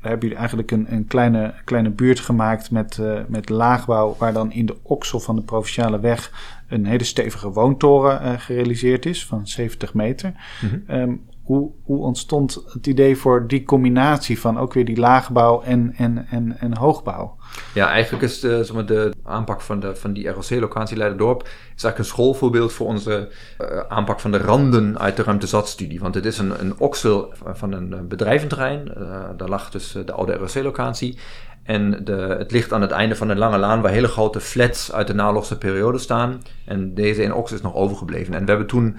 [0.00, 4.52] Daar hebben jullie eigenlijk een, een kleine, kleine buurt gemaakt met, met laagbouw, waar dan
[4.52, 6.32] in de oksel van de provinciale weg
[6.68, 10.32] een hele stevige woontoren gerealiseerd is van 70 meter.
[10.60, 11.00] Mm -hmm.
[11.00, 15.94] um, hoe, hoe ontstond het idee voor die combinatie van ook weer die laagbouw en,
[15.96, 17.36] en, en, en hoogbouw?
[17.74, 21.48] Ja, eigenlijk is de, zeg maar, de aanpak van, de, van die ROC-locatie Leiderdorp is
[21.66, 23.28] eigenlijk een schoolvoorbeeld voor onze
[23.60, 26.00] uh, aanpak van de randen uit de ruimtezatstudie.
[26.00, 28.92] Want het is een, een oksel van een bedrijventerrein.
[28.98, 31.18] Uh, daar lag dus de oude ROC-locatie.
[31.62, 34.92] En de, het ligt aan het einde van een lange laan waar hele grote flats
[34.92, 36.42] uit de naoorlogse periode staan.
[36.64, 38.34] En deze in oksel is nog overgebleven.
[38.34, 38.96] En we hebben toen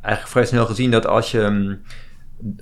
[0.00, 1.82] eigenlijk vrij snel gezien dat als je um,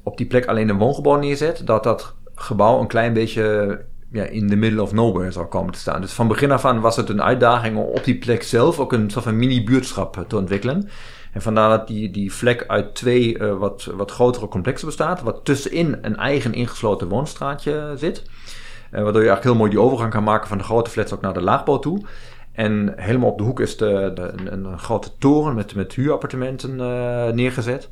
[0.03, 4.49] op die plek alleen een woongebouw neerzet, dat dat gebouw een klein beetje ja, in
[4.49, 6.01] the middle of nowhere zou komen te staan.
[6.01, 8.93] Dus van begin af aan was het een uitdaging om op die plek zelf ook
[8.93, 10.89] een soort van mini-buurtschap te ontwikkelen.
[11.33, 15.45] En vandaar dat die, die vlek uit twee uh, wat, wat grotere complexen bestaat, wat
[15.45, 18.23] tussenin een eigen ingesloten woonstraatje zit.
[18.27, 21.21] Uh, waardoor je eigenlijk heel mooi die overgang kan maken van de grote flats ook
[21.21, 22.07] naar de laagbouw toe.
[22.57, 26.79] En helemaal op de hoek is de, de, een, een, grote toren met, met huurappartementen
[26.79, 27.89] uh, neergezet.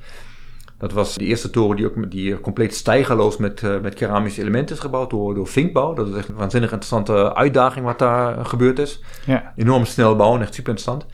[0.79, 4.75] Dat was de eerste toren die ook die compleet stijgerloos met, uh, met keramische elementen
[4.75, 5.95] is gebouwd door, door Vinkbouw.
[5.95, 9.03] Dat is echt een waanzinnig interessante uitdaging wat daar gebeurd is.
[9.27, 9.53] Ja.
[9.57, 11.07] Enorm snel bouwen, echt super interessant.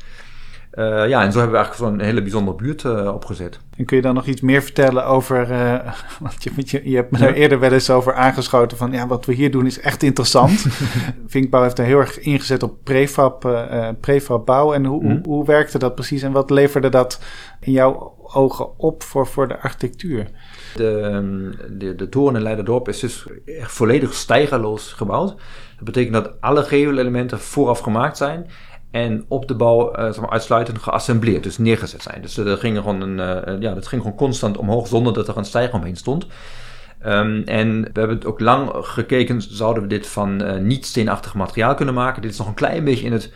[0.75, 3.61] Uh, ja, en zo hebben we eigenlijk zo'n hele bijzondere buurt uh, opgezet.
[3.77, 7.11] En kun je dan nog iets meer vertellen over, uh, want je, je, je hebt
[7.11, 10.03] me daar eerder wel eens over aangeschoten van, ja, wat we hier doen is echt
[10.03, 10.67] interessant.
[11.27, 13.49] Vinkbouw heeft er heel erg ingezet op prefab,
[14.01, 14.73] prefab bouw.
[14.73, 15.11] En hoe, mm.
[15.11, 17.21] hoe, hoe werkte dat precies en wat leverde dat
[17.61, 20.31] in jouw ogen op voor, voor de architectuur?
[20.75, 25.29] De, de, de toren in Leiderdorp is dus echt volledig stijgerloos gebouwd.
[25.77, 28.47] Dat betekent dat alle gevelelementen vooraf gemaakt zijn
[28.91, 32.23] en op de bouw uh, zeg maar, uitsluitend geassembleerd, dus neergezet zijn.
[32.23, 33.19] Dus er ging gewoon een,
[33.49, 36.27] uh, ja, dat ging gewoon constant omhoog zonder dat er een stijger omheen stond.
[37.07, 41.35] Um, en we hebben het ook lang gekeken, zouden we dit van uh, niet steenachtig
[41.35, 42.23] materiaal kunnen maken.
[42.23, 43.33] Dit is nog een klein beetje in het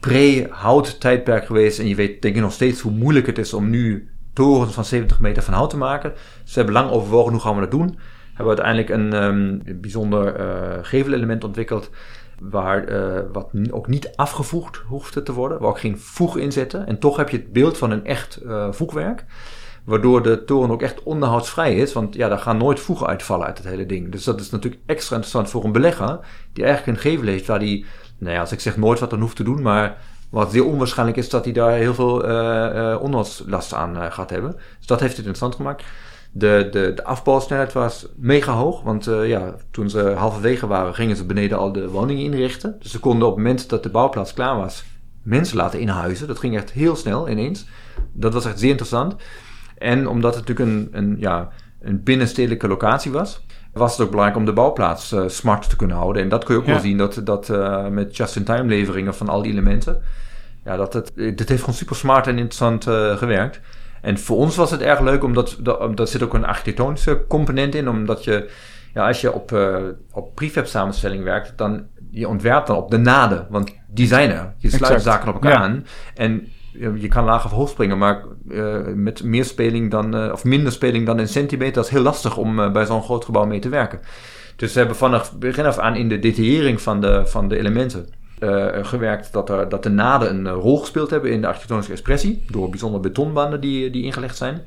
[0.00, 1.78] pre-hout tijdperk geweest.
[1.78, 4.84] En je weet denk ik nog steeds hoe moeilijk het is om nu torens van
[4.84, 6.12] 70 meter van hout te maken.
[6.42, 7.98] Dus we hebben lang overwogen hoe gaan we dat doen.
[8.34, 10.34] Hebben we uiteindelijk een um, bijzonder
[10.82, 11.90] gevelelement ontwikkeld
[12.40, 16.86] waar uh, wat ook niet afgevoegd hoefde te worden, waar ook geen voeg in zitten.
[16.86, 19.24] En toch heb je het beeld van een echt uh, voegwerk,
[19.84, 23.58] waardoor de toren ook echt onderhoudsvrij is, want ja, daar gaan nooit voegen uitvallen uit
[23.58, 24.12] het hele ding.
[24.12, 26.18] Dus dat is natuurlijk extra interessant voor een belegger,
[26.52, 27.84] die eigenlijk een gevel heeft waar die,
[28.18, 29.96] nou ja, als ik zeg nooit wat dan hoeft te doen, maar
[30.30, 34.52] wat zeer onwaarschijnlijk is dat hij daar heel veel uh, uh, onderhoudslast aan gaat hebben.
[34.78, 35.84] Dus dat heeft het interessant gemaakt.
[36.32, 41.16] De, de, de afbouwsnelheid was mega hoog, want uh, ja, toen ze halverwege waren, gingen
[41.16, 42.76] ze beneden al de woningen inrichten.
[42.80, 44.84] Dus ze konden op het moment dat de bouwplaats klaar was,
[45.22, 46.26] mensen laten inhuizen.
[46.26, 47.66] Dat ging echt heel snel ineens.
[48.12, 49.16] Dat was echt zeer interessant.
[49.78, 51.48] En omdat het natuurlijk een, een, ja,
[51.80, 55.96] een binnenstedelijke locatie was, was het ook belangrijk om de bouwplaats uh, smart te kunnen
[55.96, 56.22] houden.
[56.22, 56.72] En dat kun je ook ja.
[56.72, 60.02] wel zien dat, dat uh, met just-in-time leveringen van al die elementen.
[60.64, 63.60] Ja, dat het, dit heeft gewoon super smart en interessant uh, gewerkt.
[64.02, 65.58] En voor ons was het erg leuk, omdat
[65.94, 67.88] daar zit ook een architectonische component in.
[67.88, 68.50] Omdat je,
[68.94, 69.76] ja, als je op, uh,
[70.12, 73.46] op prefab samenstelling werkt, dan je ontwerpt dan op de naden.
[73.50, 74.54] Want die zijn er.
[74.58, 75.02] Je sluit exact.
[75.02, 75.58] zaken op elkaar ja.
[75.58, 75.86] aan.
[76.14, 80.44] En je kan laag of hoog springen, maar uh, met meer speling dan, uh, of
[80.44, 83.44] minder speling dan een centimeter, dat is heel lastig om uh, bij zo'n groot gebouw
[83.44, 84.00] mee te werken.
[84.56, 88.06] Dus we hebben vanaf begin af aan in de detaillering van de, van de elementen
[88.40, 92.44] uh, gewerkt dat, er, dat de naden een rol gespeeld hebben in de architectonische expressie.
[92.50, 94.62] Door bijzondere betonbanden die, die ingelegd zijn.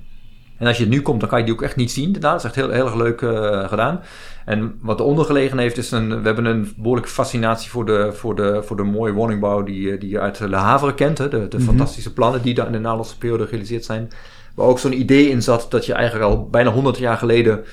[0.57, 2.11] En als je nu komt, dan kan je die ook echt niet zien.
[2.11, 4.01] Dat is echt heel, heel erg leuk uh, gedaan.
[4.45, 8.35] En wat eronder gelegen heeft, is een, we hebben een behoorlijke fascinatie voor de, voor
[8.35, 11.17] de, voor de mooie woningbouw die, die je uit Le Havre kent.
[11.17, 11.29] Hè?
[11.29, 11.61] De, de mm -hmm.
[11.61, 14.07] fantastische plannen die daar in de naoorlogse periode gerealiseerd zijn.
[14.55, 17.63] Waar ook zo'n idee in zat dat je eigenlijk al bijna 100 jaar geleden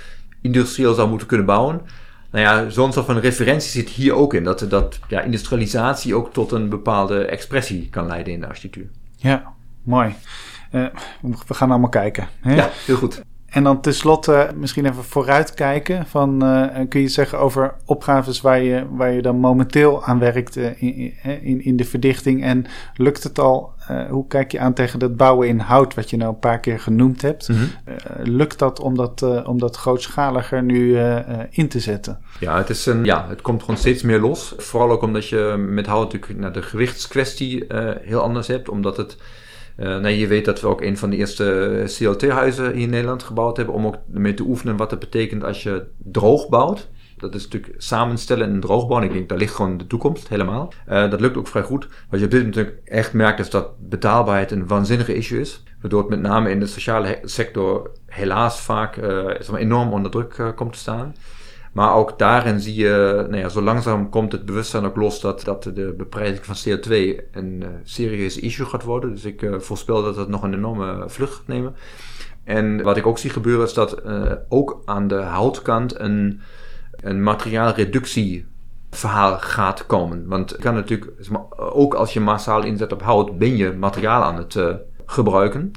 [0.40, 1.80] industrieel zou moeten kunnen bouwen.
[2.30, 4.44] Nou ja, zo'n soort van referentie zit hier ook in.
[4.44, 8.88] Dat, dat ja, industrialisatie ook tot een bepaalde expressie kan leiden in de architectuur.
[9.16, 9.52] Ja,
[9.82, 10.14] mooi.
[10.72, 10.86] Uh,
[11.46, 12.28] we gaan allemaal kijken.
[12.40, 12.54] Hè?
[12.54, 13.22] Ja, heel goed.
[13.50, 16.06] En dan tenslotte misschien even vooruitkijken.
[16.06, 20.56] Van, uh, kun je zeggen over opgaves waar je, waar je dan momenteel aan werkt
[20.56, 22.44] uh, in, in, in, de verdichting.
[22.44, 23.72] En lukt het al?
[23.90, 26.60] Uh, hoe kijk je aan tegen dat bouwen in hout, wat je nou een paar
[26.60, 27.48] keer genoemd hebt?
[27.48, 27.68] Mm -hmm.
[28.22, 30.98] lukt dat om dat, om dat grootschaliger nu
[31.50, 32.18] in te zetten?
[32.40, 34.54] Ja het, is een, ja, het komt gewoon steeds meer los.
[34.56, 37.64] Vooral ook omdat je met hout natuurlijk naar de gewichtskwestie
[38.02, 38.68] heel anders hebt.
[38.68, 39.16] Omdat het
[39.80, 43.22] uh, nee, je weet dat we ook een van de eerste CLT-huizen hier in Nederland
[43.22, 46.88] gebouwd hebben om ook mee te oefenen wat het betekent als je droog bouwt.
[47.20, 48.98] Dat is natuurlijk samenstellen en droogbouw.
[48.98, 50.72] En ik denk, daar ligt gewoon de toekomst helemaal.
[50.88, 51.88] Uh, dat lukt ook vrij goed.
[52.10, 55.62] Wat je op dit moment natuurlijk echt merkt, is dat betaalbaarheid een waanzinnige issue is.
[55.80, 60.72] Waardoor het met name in de sociale sector helaas vaak uh, enorm onder druk komt
[60.72, 61.14] te staan.
[61.72, 65.44] Maar ook daarin zie je, nou ja, zo langzaam komt het bewustzijn ook los dat,
[65.44, 66.90] dat de beprijzing van CO2
[67.32, 69.10] een serieus issue gaat worden.
[69.10, 71.74] Dus ik voorspel dat het nog een enorme vlucht gaat nemen.
[72.44, 74.02] En wat ik ook zie gebeuren is dat
[74.48, 76.40] ook aan de houtkant een,
[77.00, 78.46] een materiaalreductie
[78.90, 80.28] verhaal gaat komen.
[80.28, 81.12] Want kan natuurlijk,
[81.56, 84.56] ook als je massaal inzet op hout, ben je materiaal aan het
[85.06, 85.72] gebruiken.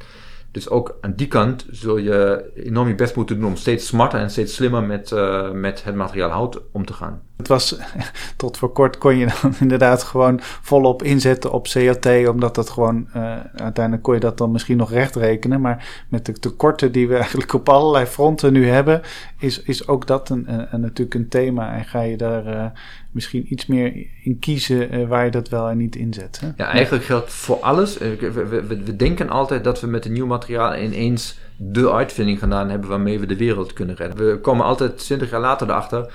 [0.53, 4.19] Dus ook aan die kant zul je enorm je best moeten doen om steeds smarter
[4.19, 7.21] en steeds slimmer met, uh, met het materiaal hout om te gaan.
[7.43, 7.77] Het was,
[8.37, 13.07] tot voor kort kon je dan inderdaad gewoon volop inzetten op CLT, omdat dat gewoon,
[13.15, 15.61] uh, uiteindelijk kon je dat dan misschien nog recht rekenen.
[15.61, 19.01] Maar met de tekorten die we eigenlijk op allerlei fronten nu hebben,
[19.39, 21.75] is, is ook dat een, een, natuurlijk een thema.
[21.75, 22.65] En ga je daar uh,
[23.11, 26.39] misschien iets meer in kiezen uh, waar je dat wel en niet inzet.
[26.39, 26.47] Hè?
[26.55, 27.97] Ja, eigenlijk geldt voor alles.
[27.97, 33.19] We denken altijd dat we met een nieuw materiaal ineens de uitvinding gedaan hebben waarmee
[33.19, 34.27] we de wereld kunnen redden.
[34.27, 36.13] We komen altijd 20 jaar later erachter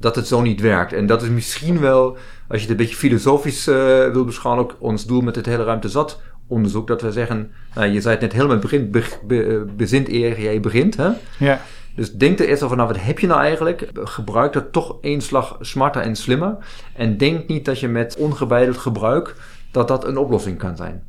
[0.00, 0.92] dat het zo niet werkt.
[0.92, 2.16] En dat is misschien wel,
[2.48, 3.74] als je het een beetje filosofisch uh,
[4.12, 6.86] wil beschouwen, ook ons doel met het hele ruimte zat onderzoek.
[6.86, 10.60] Dat we zeggen, nou, je zei het net helemaal begin, be, be, bezint eer jij
[10.60, 10.96] begint.
[10.96, 11.10] Hè?
[11.38, 11.60] Ja.
[11.94, 13.90] Dus denk er eerst over na, wat heb je nou eigenlijk?
[13.94, 16.56] Gebruik dat toch één slag smarter en slimmer.
[16.94, 19.34] En denk niet dat je met ongebeideld gebruik,
[19.70, 21.02] dat dat een oplossing kan zijn.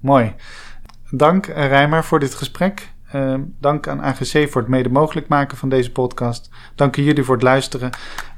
[0.00, 0.34] Mooi.
[1.10, 2.92] Dank Rijmer voor dit gesprek.
[3.14, 6.50] Uh, dank aan AGC voor het mede mogelijk maken van deze podcast.
[6.74, 7.90] Dank aan jullie voor het luisteren.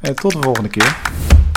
[0.03, 1.50] Uh, tot de volgende keer.